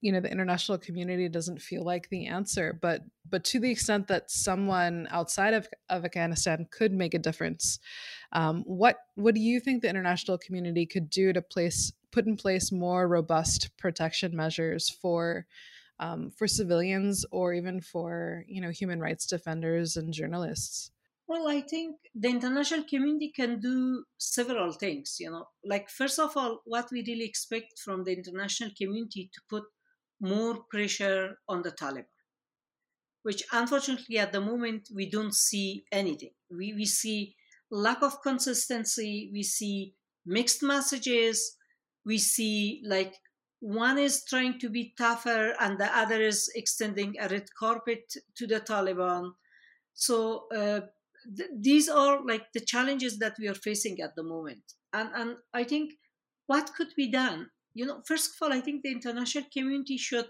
you 0.00 0.12
know 0.12 0.20
the 0.20 0.30
international 0.30 0.78
community 0.78 1.28
doesn't 1.28 1.60
feel 1.60 1.84
like 1.84 2.08
the 2.08 2.26
answer 2.26 2.78
but 2.80 3.02
but 3.28 3.44
to 3.44 3.58
the 3.58 3.70
extent 3.70 4.08
that 4.08 4.30
someone 4.30 5.08
outside 5.10 5.54
of, 5.54 5.68
of 5.88 6.04
afghanistan 6.04 6.66
could 6.70 6.92
make 6.92 7.14
a 7.14 7.18
difference 7.18 7.78
um, 8.32 8.62
what 8.66 8.96
what 9.14 9.34
do 9.34 9.40
you 9.40 9.60
think 9.60 9.82
the 9.82 9.88
international 9.88 10.38
community 10.38 10.86
could 10.86 11.10
do 11.10 11.32
to 11.32 11.42
place 11.42 11.92
put 12.12 12.26
in 12.26 12.36
place 12.36 12.70
more 12.72 13.08
robust 13.08 13.70
protection 13.76 14.34
measures 14.34 14.88
for 14.88 15.46
um, 16.00 16.30
for 16.30 16.46
civilians 16.46 17.24
or 17.32 17.52
even 17.52 17.80
for 17.80 18.44
you 18.46 18.60
know 18.60 18.70
human 18.70 19.00
rights 19.00 19.26
defenders 19.26 19.96
and 19.96 20.12
journalists 20.12 20.90
well, 21.28 21.46
I 21.46 21.60
think 21.60 21.96
the 22.14 22.28
international 22.30 22.84
community 22.84 23.30
can 23.36 23.60
do 23.60 24.04
several 24.16 24.72
things. 24.72 25.18
You 25.20 25.30
know, 25.30 25.48
like 25.62 25.90
first 25.90 26.18
of 26.18 26.34
all, 26.38 26.62
what 26.64 26.88
we 26.90 27.04
really 27.06 27.26
expect 27.26 27.78
from 27.78 28.04
the 28.04 28.14
international 28.14 28.70
community 28.74 29.30
to 29.34 29.40
put 29.50 29.64
more 30.20 30.64
pressure 30.70 31.38
on 31.48 31.62
the 31.62 31.72
Taliban, 31.72 32.06
which 33.22 33.42
unfortunately 33.52 34.18
at 34.18 34.32
the 34.32 34.40
moment 34.40 34.88
we 34.94 35.08
don't 35.10 35.34
see 35.34 35.84
anything. 35.92 36.30
We, 36.50 36.74
we 36.74 36.84
see 36.84 37.36
lack 37.70 38.02
of 38.02 38.22
consistency, 38.22 39.30
we 39.32 39.42
see 39.42 39.94
mixed 40.26 40.62
messages, 40.62 41.56
we 42.04 42.18
see 42.18 42.82
like 42.84 43.14
one 43.60 43.98
is 43.98 44.24
trying 44.24 44.58
to 44.60 44.70
be 44.70 44.94
tougher 44.96 45.54
and 45.60 45.78
the 45.78 45.96
other 45.96 46.20
is 46.20 46.50
extending 46.54 47.14
a 47.20 47.28
red 47.28 47.46
carpet 47.58 48.14
to 48.36 48.46
the 48.46 48.60
Taliban. 48.60 49.32
So 49.94 50.46
uh, 50.54 50.80
th- 51.36 51.50
these 51.58 51.88
are 51.88 52.24
like 52.24 52.46
the 52.54 52.60
challenges 52.60 53.18
that 53.18 53.34
we 53.38 53.48
are 53.48 53.54
facing 53.54 54.00
at 54.00 54.14
the 54.14 54.22
moment. 54.22 54.62
And, 54.92 55.10
and 55.14 55.36
I 55.52 55.64
think 55.64 55.94
what 56.46 56.72
could 56.74 56.94
be 56.96 57.10
done 57.10 57.50
you 57.78 57.86
know, 57.86 58.02
first 58.04 58.30
of 58.30 58.34
all, 58.42 58.52
I 58.52 58.60
think 58.60 58.82
the 58.82 58.90
international 58.90 59.44
community 59.56 59.96
should 59.96 60.26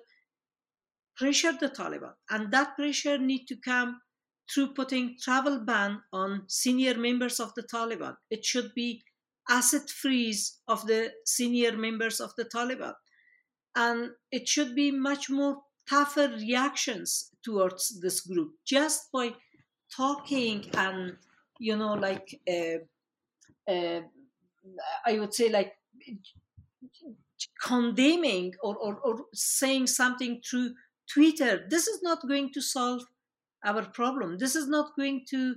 pressure 1.17 1.53
the 1.59 1.71
Taliban, 1.71 2.13
and 2.29 2.53
that 2.53 2.77
pressure 2.77 3.17
need 3.17 3.47
to 3.47 3.57
come 3.57 4.03
through 4.53 4.75
putting 4.75 5.17
travel 5.19 5.65
ban 5.65 6.03
on 6.13 6.45
senior 6.49 6.95
members 6.99 7.41
of 7.41 7.55
the 7.55 7.63
Taliban. 7.63 8.17
It 8.31 8.45
should 8.45 8.73
be 8.75 9.03
asset 9.49 9.89
freeze 9.89 10.59
of 10.69 10.87
the 10.87 11.13
senior 11.25 11.75
members 11.75 12.21
of 12.21 12.33
the 12.37 12.45
Taliban, 12.45 12.93
and 13.75 14.11
it 14.31 14.47
should 14.47 14.75
be 14.75 14.91
much 14.91 15.31
more 15.31 15.63
tougher 15.89 16.29
reactions 16.29 17.31
towards 17.43 17.99
this 18.03 18.21
group 18.21 18.53
just 18.67 19.11
by 19.11 19.35
talking 19.97 20.69
and 20.75 21.17
you 21.59 21.75
know 21.75 21.95
like 21.95 22.29
uh, 22.47 22.79
uh, 23.73 24.03
I 25.07 25.19
would 25.19 25.33
say 25.33 25.49
like 25.49 25.73
condemning 27.63 28.55
or, 28.63 28.77
or, 28.77 28.99
or 29.05 29.25
saying 29.35 29.87
something 29.87 30.41
through 30.49 30.75
Twitter, 31.13 31.67
this 31.69 31.87
is 31.87 32.03
not 32.03 32.27
going 32.29 32.53
to 32.53 32.61
solve 32.61 33.03
our 33.65 33.85
problem. 33.87 34.39
This 34.39 34.55
is 34.55 34.69
not 34.69 34.97
going 34.97 35.25
to 35.31 35.57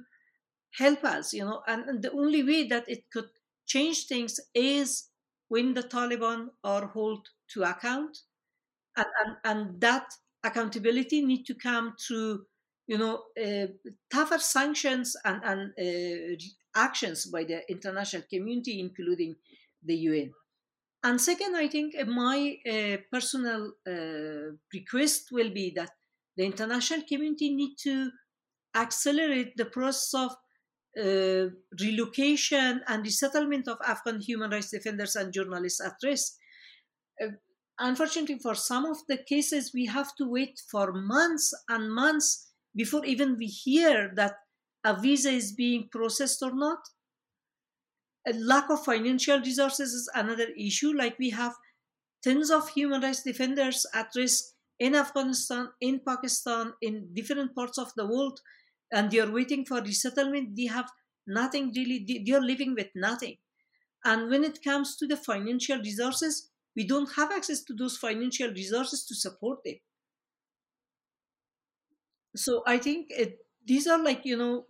help 0.78 1.04
us, 1.04 1.34
you 1.34 1.46
know. 1.46 1.62
And, 1.68 1.84
and 1.88 2.02
the 2.02 2.12
only 2.12 2.44
way 2.44 2.68
that 2.68 2.86
it 2.88 3.06
could 3.12 3.30
change 3.66 4.08
things 4.08 4.40
is 4.54 5.10
when 5.48 5.74
the 5.74 5.84
Taliban 5.84 6.48
are 6.64 6.90
held 6.94 7.28
to 7.54 7.64
account, 7.64 8.18
and 8.96 9.08
and, 9.24 9.38
and 9.44 9.82
that 9.82 10.14
accountability 10.44 11.22
need 11.22 11.46
to 11.46 11.56
come 11.56 11.96
through, 12.00 12.46
you 12.88 12.98
know, 12.98 13.24
uh, 13.42 13.68
tougher 14.12 14.40
sanctions 14.40 15.16
and 15.26 15.42
and 15.44 15.74
uh, 15.80 16.36
actions 16.76 17.26
by 17.26 17.44
the 17.44 17.62
international 17.70 18.24
community, 18.30 18.80
including 18.80 19.36
the 19.84 19.96
UN. 19.96 20.34
And 21.04 21.20
second, 21.20 21.56
I 21.56 21.68
think 21.68 21.96
uh, 22.00 22.06
my 22.06 22.58
uh, 22.70 22.98
personal 23.12 23.74
uh, 23.88 24.56
request 24.74 25.30
will 25.32 25.52
be 25.52 25.74
that 25.76 25.90
the 26.38 26.46
international 26.46 27.02
community 27.08 27.54
need 27.54 27.76
to 27.84 28.12
accelerate 28.76 29.58
the 29.58 29.66
process 29.66 30.14
of 30.14 30.32
uh, 31.00 31.50
relocation 31.80 32.82
and 32.88 33.04
resettlement 33.04 33.68
of 33.68 33.78
Afghan 33.88 34.22
human 34.22 34.52
rights 34.52 34.72
defenders 34.72 35.16
and 35.16 35.34
journalists 35.34 35.82
at 35.82 35.94
risk. 36.04 36.34
Uh, 37.22 37.28
unfortunately, 37.80 38.38
for 38.40 38.56
some 38.56 38.86
of 38.86 38.98
the 39.08 39.18
cases, 39.18 39.72
we 39.74 39.86
have 39.88 40.16
to 40.18 40.30
wait 40.30 40.62
for 40.70 40.94
months 40.94 41.54
and 41.68 41.94
months 41.94 42.52
before 42.76 43.06
even 43.06 43.38
we 43.38 43.48
hear 43.48 44.12
that 44.16 44.36
a 44.84 45.00
visa 45.00 45.30
is 45.30 45.54
being 45.54 45.90
processed 45.92 46.42
or 46.44 46.54
not 46.54 46.80
a 48.28 48.34
lack 48.34 48.70
of 48.70 48.84
financial 48.84 49.40
resources 49.40 49.94
is 49.94 50.10
another 50.16 50.48
issue. 50.58 50.94
Like 50.94 51.18
we 51.20 51.32
have 51.32 51.56
tens 52.24 52.52
of 52.52 52.70
human 52.70 53.02
rights 53.02 53.24
defenders 53.24 53.86
at 53.94 54.10
risk 54.16 54.46
in 54.80 54.96
Afghanistan, 54.96 55.70
in 55.80 56.02
Pakistan, 56.06 56.74
in 56.82 57.14
different 57.14 57.56
parts 57.56 57.78
of 57.78 57.92
the 57.96 58.06
world, 58.06 58.40
and 58.92 59.12
they 59.12 59.20
are 59.20 59.32
waiting 59.32 59.66
for 59.66 59.82
resettlement. 59.82 60.56
They 60.56 60.66
have 60.66 60.90
nothing 61.28 61.72
really, 61.76 62.06
they 62.26 62.34
are 62.34 62.42
living 62.42 62.76
with 62.76 62.90
nothing. 62.96 63.38
And 64.04 64.30
when 64.30 64.44
it 64.44 64.64
comes 64.64 64.98
to 64.98 65.08
the 65.08 65.18
financial 65.18 65.78
resources, 65.78 66.50
we 66.76 66.86
don't 66.88 67.12
have 67.16 67.32
access 67.32 67.64
to 67.66 67.74
those 67.74 67.98
financial 67.98 68.50
resources 68.50 69.06
to 69.06 69.16
support 69.16 69.60
them. 69.64 69.76
So 72.36 72.64
I 72.66 72.78
think 72.78 73.08
it, 73.10 73.40
these 73.66 73.88
are 73.88 74.02
like, 74.02 74.22
you 74.26 74.38
know, 74.38 74.66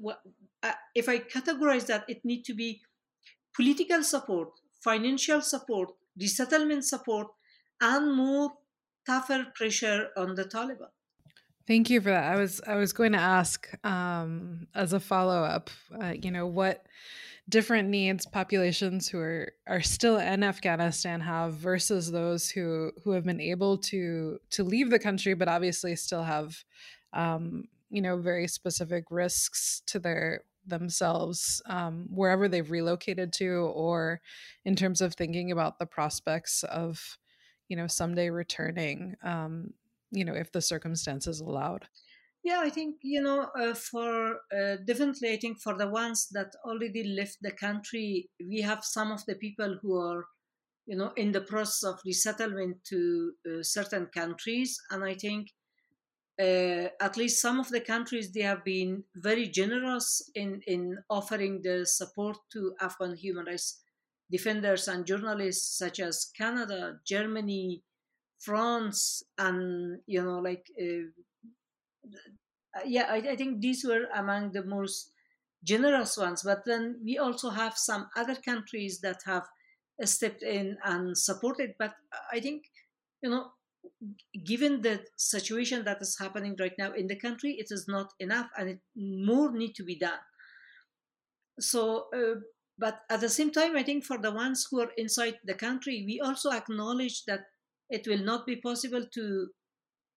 uh, 0.63 0.73
if 0.95 1.07
I 1.07 1.19
categorize 1.19 1.87
that, 1.87 2.05
it 2.07 2.25
need 2.25 2.43
to 2.45 2.53
be 2.53 2.81
political 3.55 4.03
support, 4.03 4.49
financial 4.83 5.41
support, 5.41 5.89
resettlement 6.19 6.85
support, 6.85 7.27
and 7.79 8.15
more 8.15 8.51
tougher 9.05 9.47
pressure 9.55 10.09
on 10.17 10.35
the 10.35 10.45
Taliban. 10.45 10.89
Thank 11.67 11.89
you 11.89 12.01
for 12.01 12.09
that. 12.09 12.33
I 12.33 12.35
was 12.35 12.61
I 12.67 12.75
was 12.75 12.91
going 12.91 13.11
to 13.13 13.19
ask 13.19 13.69
um, 13.85 14.67
as 14.75 14.93
a 14.93 14.99
follow 14.99 15.43
up. 15.43 15.69
Uh, 16.01 16.13
you 16.21 16.31
know 16.31 16.47
what 16.47 16.85
different 17.49 17.89
needs 17.89 18.25
populations 18.25 19.07
who 19.09 19.19
are 19.19 19.53
are 19.67 19.81
still 19.81 20.17
in 20.17 20.43
Afghanistan 20.43 21.21
have 21.21 21.53
versus 21.53 22.11
those 22.11 22.49
who 22.49 22.91
who 23.03 23.11
have 23.11 23.25
been 23.25 23.41
able 23.41 23.77
to 23.77 24.39
to 24.49 24.63
leave 24.63 24.89
the 24.89 24.99
country, 24.99 25.33
but 25.33 25.47
obviously 25.47 25.95
still 25.95 26.23
have 26.23 26.63
um, 27.13 27.65
you 27.89 28.01
know 28.01 28.17
very 28.17 28.47
specific 28.47 29.05
risks 29.09 29.81
to 29.85 29.99
their 29.99 30.43
themselves 30.65 31.61
um, 31.65 32.07
wherever 32.09 32.47
they've 32.47 32.71
relocated 32.71 33.33
to 33.33 33.71
or 33.73 34.21
in 34.65 34.75
terms 34.75 35.01
of 35.01 35.15
thinking 35.15 35.51
about 35.51 35.79
the 35.79 35.85
prospects 35.85 36.63
of 36.63 37.17
you 37.67 37.77
know 37.77 37.87
someday 37.87 38.29
returning 38.29 39.15
um, 39.23 39.73
you 40.11 40.25
know 40.25 40.33
if 40.33 40.51
the 40.51 40.61
circumstances 40.61 41.39
allowed. 41.39 41.87
Yeah 42.43 42.61
i 42.61 42.69
think 42.69 42.95
you 43.03 43.21
know 43.21 43.49
uh, 43.57 43.73
for 43.73 44.39
uh, 44.51 44.77
definitely 44.85 45.31
i 45.33 45.37
think 45.37 45.61
for 45.61 45.77
the 45.77 45.87
ones 45.87 46.27
that 46.31 46.51
already 46.65 47.03
left 47.03 47.37
the 47.41 47.51
country 47.51 48.29
we 48.39 48.61
have 48.61 48.83
some 48.83 49.11
of 49.11 49.23
the 49.25 49.35
people 49.35 49.77
who 49.81 49.99
are 49.99 50.25
you 50.87 50.97
know 50.97 51.11
in 51.15 51.31
the 51.31 51.41
process 51.41 51.83
of 51.83 51.99
resettlement 52.05 52.77
to 52.89 53.33
uh, 53.47 53.61
certain 53.61 54.07
countries 54.07 54.75
and 54.89 55.03
i 55.03 55.13
think 55.13 55.47
uh, 56.39 56.87
at 56.99 57.17
least 57.17 57.41
some 57.41 57.59
of 57.59 57.69
the 57.69 57.81
countries 57.81 58.31
they 58.31 58.41
have 58.41 58.63
been 58.63 59.03
very 59.15 59.47
generous 59.47 60.29
in 60.35 60.61
in 60.67 60.97
offering 61.09 61.61
the 61.61 61.85
support 61.85 62.37
to 62.51 62.75
Afghan 62.81 63.15
human 63.15 63.45
rights 63.45 63.81
defenders 64.31 64.87
and 64.87 65.05
journalists, 65.05 65.77
such 65.77 65.99
as 65.99 66.31
Canada, 66.37 66.99
Germany, 67.05 67.83
France, 68.39 69.23
and 69.37 70.01
you 70.07 70.23
know, 70.23 70.39
like 70.39 70.71
uh, 70.81 71.09
yeah, 72.85 73.05
I, 73.09 73.17
I 73.17 73.35
think 73.35 73.61
these 73.61 73.83
were 73.83 74.05
among 74.15 74.51
the 74.51 74.63
most 74.63 75.11
generous 75.63 76.17
ones. 76.17 76.43
But 76.43 76.65
then 76.65 76.99
we 77.03 77.17
also 77.17 77.49
have 77.49 77.77
some 77.77 78.09
other 78.15 78.35
countries 78.35 79.01
that 79.01 79.21
have 79.25 79.47
stepped 80.03 80.41
in 80.43 80.77
and 80.83 81.17
supported. 81.17 81.75
But 81.77 81.95
I 82.31 82.39
think 82.39 82.63
you 83.21 83.29
know 83.29 83.51
given 84.45 84.81
the 84.81 85.05
situation 85.17 85.83
that 85.85 86.01
is 86.01 86.17
happening 86.17 86.55
right 86.59 86.73
now 86.77 86.91
in 86.93 87.07
the 87.07 87.15
country, 87.15 87.53
it 87.59 87.67
is 87.71 87.87
not 87.87 88.13
enough, 88.19 88.49
and 88.57 88.69
it, 88.69 88.79
more 88.95 89.51
need 89.51 89.75
to 89.75 89.83
be 89.83 89.97
done. 89.97 90.19
So, 91.59 92.07
uh, 92.15 92.39
but 92.77 93.01
at 93.09 93.21
the 93.21 93.29
same 93.29 93.51
time, 93.51 93.75
I 93.77 93.83
think 93.83 94.03
for 94.03 94.17
the 94.17 94.31
ones 94.31 94.67
who 94.69 94.81
are 94.81 94.91
inside 94.97 95.39
the 95.43 95.53
country, 95.53 96.03
we 96.05 96.19
also 96.19 96.51
acknowledge 96.51 97.25
that 97.25 97.41
it 97.89 98.07
will 98.07 98.23
not 98.23 98.47
be 98.47 98.55
possible 98.55 99.05
to, 99.13 99.49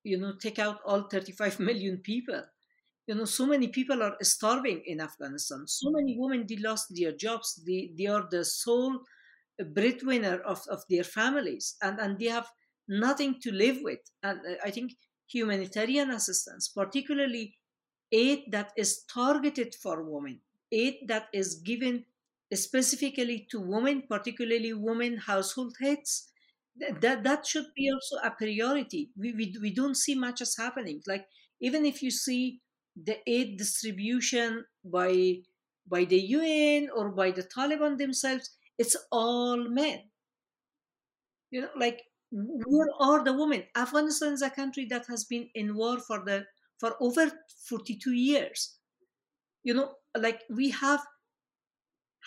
you 0.05 0.19
know, 0.19 0.35
take 0.41 0.59
out 0.59 0.81
all 0.87 1.03
35 1.03 1.61
million 1.69 1.99
people. 1.99 2.43
You 3.07 3.17
know, 3.17 3.27
so 3.27 3.45
many 3.45 3.69
people 3.69 4.03
are 4.03 4.17
starving 4.23 4.83
in 4.87 5.01
Afghanistan. 5.01 5.67
So 5.67 5.91
many 5.91 6.17
women 6.19 6.47
they 6.49 6.57
lost 6.57 6.87
their 6.95 7.13
jobs. 7.13 7.63
They 7.67 7.93
they 7.99 8.07
are 8.07 8.27
the 8.31 8.45
sole 8.47 9.01
breadwinner 9.75 10.41
of, 10.41 10.63
of 10.71 10.83
their 10.89 11.05
families, 11.05 11.77
and 11.83 12.01
and 12.01 12.19
they 12.19 12.27
have 12.29 12.49
nothing 12.89 13.41
to 13.43 13.53
live 13.53 13.79
with. 13.83 14.01
And 14.23 14.41
uh, 14.41 14.55
I 14.65 14.71
think 14.71 14.93
humanitarian 15.29 16.11
assistance, 16.11 16.69
particularly 16.69 17.57
aid 18.13 18.45
that 18.53 18.73
is 18.77 19.05
targeted 19.13 19.75
for 19.75 20.03
women, 20.03 20.41
aid 20.73 20.95
that 21.09 21.29
is 21.33 21.57
given 21.57 22.05
specifically 22.53 23.47
to 23.51 23.61
women, 23.61 24.03
particularly 24.09 24.73
women 24.73 25.17
household 25.19 25.75
heads, 25.81 26.31
that 27.01 27.23
that 27.23 27.47
should 27.47 27.67
be 27.77 27.91
also 27.91 28.17
a 28.27 28.31
priority. 28.31 29.11
We, 29.17 29.33
we 29.33 29.55
we 29.61 29.73
don't 29.75 29.97
see 29.97 30.15
much 30.15 30.41
as 30.41 30.57
happening. 30.57 31.01
Like 31.07 31.27
even 31.61 31.85
if 31.85 32.03
you 32.03 32.11
see 32.11 32.61
the 32.97 33.19
aid 33.27 33.59
distribution 33.59 34.65
by 34.85 35.39
by 35.87 36.05
the 36.05 36.19
UN 36.19 36.89
or 36.95 37.11
by 37.11 37.31
the 37.31 37.43
Taliban 37.45 37.99
themselves, 37.99 38.51
it's 38.79 38.97
all 39.13 39.69
men. 39.69 40.11
You 41.51 41.63
know, 41.63 41.71
like 41.79 42.03
where 42.31 42.89
are 42.99 43.23
the 43.25 43.33
women? 43.33 43.65
Afghanistan 43.77 44.33
is 44.33 44.43
a 44.43 44.51
country 44.51 44.87
that 44.87 45.07
has 45.07 45.25
been 45.25 45.49
in 45.55 45.75
war 45.75 45.99
for 46.01 46.25
the 46.25 46.47
for 46.79 46.97
over 47.01 47.31
42 47.69 48.13
years. 48.13 48.77
You 49.63 49.75
know, 49.75 49.95
like 50.17 50.43
we 50.51 50.71
have 50.71 51.01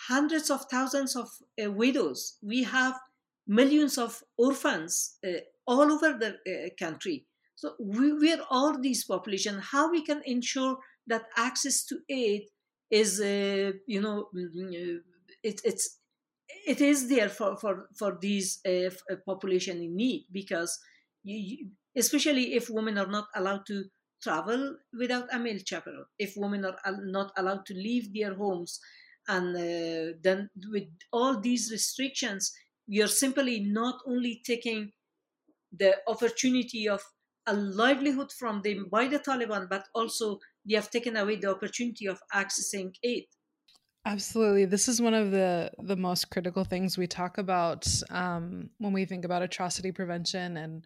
hundreds 0.08 0.50
of 0.50 0.64
thousands 0.70 1.16
of 1.16 1.28
uh, 1.62 1.70
widows. 1.70 2.38
We 2.42 2.62
have 2.64 2.98
millions 3.46 3.98
of 3.98 4.22
orphans 4.36 5.16
uh, 5.26 5.40
all 5.66 5.92
over 5.92 6.12
the 6.12 6.36
uh, 6.46 6.68
country. 6.78 7.26
So 7.56 7.74
we, 7.80 8.12
where 8.12 8.40
are 8.50 8.80
these 8.80 9.04
population? 9.04 9.58
How 9.58 9.90
we 9.90 10.04
can 10.04 10.22
ensure 10.24 10.78
that 11.08 11.24
access 11.36 11.84
to 11.86 11.98
aid 12.08 12.42
is, 12.90 13.20
uh, 13.20 13.72
you 13.86 14.00
know, 14.00 14.28
mm, 14.34 15.00
it, 15.42 15.60
it's 15.64 15.98
it 16.66 16.80
is 16.80 17.08
there 17.08 17.28
for 17.28 17.56
for 17.56 17.88
for 17.98 18.18
these 18.20 18.60
uh, 18.66 18.90
population 19.26 19.82
in 19.82 19.96
need 19.96 20.26
because 20.32 20.78
you, 21.22 21.36
you, 21.36 21.70
especially 21.96 22.54
if 22.54 22.70
women 22.70 22.98
are 22.98 23.06
not 23.06 23.26
allowed 23.34 23.66
to 23.66 23.84
travel 24.22 24.76
without 24.98 25.32
a 25.32 25.38
male 25.38 25.58
chaperone, 25.64 26.04
if 26.18 26.34
women 26.36 26.64
are 26.64 26.76
not 27.04 27.32
allowed 27.36 27.64
to 27.66 27.74
leave 27.74 28.12
their 28.12 28.34
homes, 28.34 28.80
and 29.28 29.56
uh, 29.56 30.16
then 30.22 30.50
with 30.72 30.88
all 31.12 31.38
these 31.40 31.70
restrictions, 31.70 32.52
are 33.00 33.06
simply 33.06 33.60
not 33.60 34.00
only 34.06 34.40
taking 34.44 34.92
the 35.72 35.96
opportunity 36.06 36.88
of 36.88 37.02
a 37.46 37.54
livelihood 37.54 38.30
from 38.32 38.62
them 38.62 38.88
by 38.90 39.06
the 39.06 39.18
Taliban, 39.18 39.68
but 39.68 39.84
also 39.94 40.38
they 40.66 40.74
have 40.74 40.90
taken 40.90 41.16
away 41.16 41.36
the 41.36 41.50
opportunity 41.50 42.06
of 42.06 42.20
accessing 42.34 42.94
aid. 43.02 43.24
Absolutely, 44.08 44.64
this 44.64 44.88
is 44.88 45.02
one 45.02 45.12
of 45.12 45.32
the 45.32 45.70
the 45.82 45.94
most 45.96 46.30
critical 46.30 46.64
things 46.64 46.96
we 46.96 47.06
talk 47.06 47.36
about 47.36 47.86
um, 48.08 48.70
when 48.78 48.94
we 48.94 49.04
think 49.04 49.22
about 49.26 49.42
atrocity 49.42 49.92
prevention 49.92 50.56
and 50.56 50.82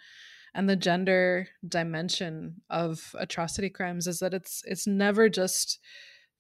and 0.55 0.69
the 0.69 0.75
gender 0.75 1.47
dimension 1.69 2.61
of 2.69 3.15
atrocity 3.17 3.71
crimes. 3.71 4.09
Is 4.09 4.19
that 4.19 4.35
it's 4.35 4.65
it's 4.67 4.89
never 4.89 5.29
just 5.29 5.79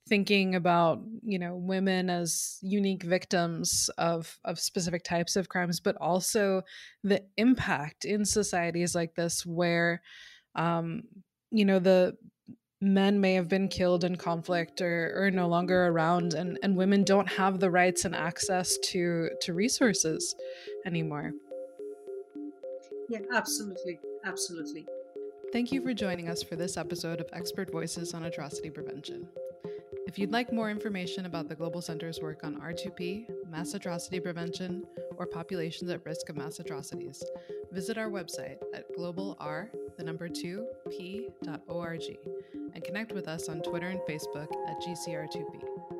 thinking 0.08 0.56
about 0.56 0.98
you 1.22 1.38
know 1.38 1.54
women 1.54 2.10
as 2.10 2.58
unique 2.62 3.04
victims 3.04 3.88
of 3.96 4.36
of 4.44 4.58
specific 4.58 5.04
types 5.04 5.36
of 5.36 5.48
crimes 5.48 5.78
but 5.78 5.96
also 6.00 6.62
the 7.04 7.22
impact 7.36 8.04
in 8.04 8.24
societies 8.24 8.96
like 8.96 9.14
this 9.14 9.46
where 9.46 10.02
um 10.56 11.04
you 11.52 11.64
know 11.64 11.78
the 11.78 12.16
men 12.82 13.20
may 13.20 13.34
have 13.34 13.48
been 13.48 13.68
killed 13.68 14.02
in 14.02 14.16
conflict 14.16 14.80
or, 14.82 15.12
or 15.14 15.30
no 15.30 15.46
longer 15.46 15.86
around 15.86 16.34
and, 16.34 16.58
and 16.64 16.76
women 16.76 17.04
don't 17.04 17.28
have 17.28 17.60
the 17.60 17.70
rights 17.70 18.04
and 18.04 18.14
access 18.14 18.76
to 18.78 19.30
to 19.40 19.54
resources 19.54 20.34
anymore. 20.84 21.30
Yeah 23.08 23.20
absolutely. 23.32 24.00
Absolutely. 24.24 24.86
Thank 25.52 25.70
you 25.70 25.80
for 25.80 25.94
joining 25.94 26.28
us 26.28 26.42
for 26.42 26.56
this 26.56 26.76
episode 26.76 27.20
of 27.20 27.28
expert 27.32 27.70
voices 27.70 28.14
on 28.14 28.24
atrocity 28.24 28.70
prevention. 28.70 29.28
If 30.06 30.18
you'd 30.18 30.32
like 30.32 30.52
more 30.52 30.70
information 30.70 31.26
about 31.26 31.48
the 31.48 31.54
Global 31.54 31.80
Center's 31.80 32.20
work 32.20 32.42
on 32.42 32.60
R2P, 32.60 33.26
mass 33.48 33.74
atrocity 33.74 34.18
prevention, 34.18 34.84
or 35.16 35.26
populations 35.26 35.90
at 35.90 36.04
risk 36.04 36.28
of 36.28 36.36
mass 36.36 36.58
atrocities, 36.58 37.22
visit 37.70 37.96
our 37.96 38.10
website 38.10 38.56
at 38.74 38.84
globalr, 38.96 39.68
the 40.02 40.06
number 40.06 40.28
2, 40.28 40.66
p.org, 40.90 42.02
and 42.74 42.82
connect 42.82 43.12
with 43.12 43.28
us 43.28 43.48
on 43.48 43.62
Twitter 43.62 43.86
and 43.86 44.00
Facebook 44.00 44.48
at 44.68 44.80
GCR2P. 44.82 45.91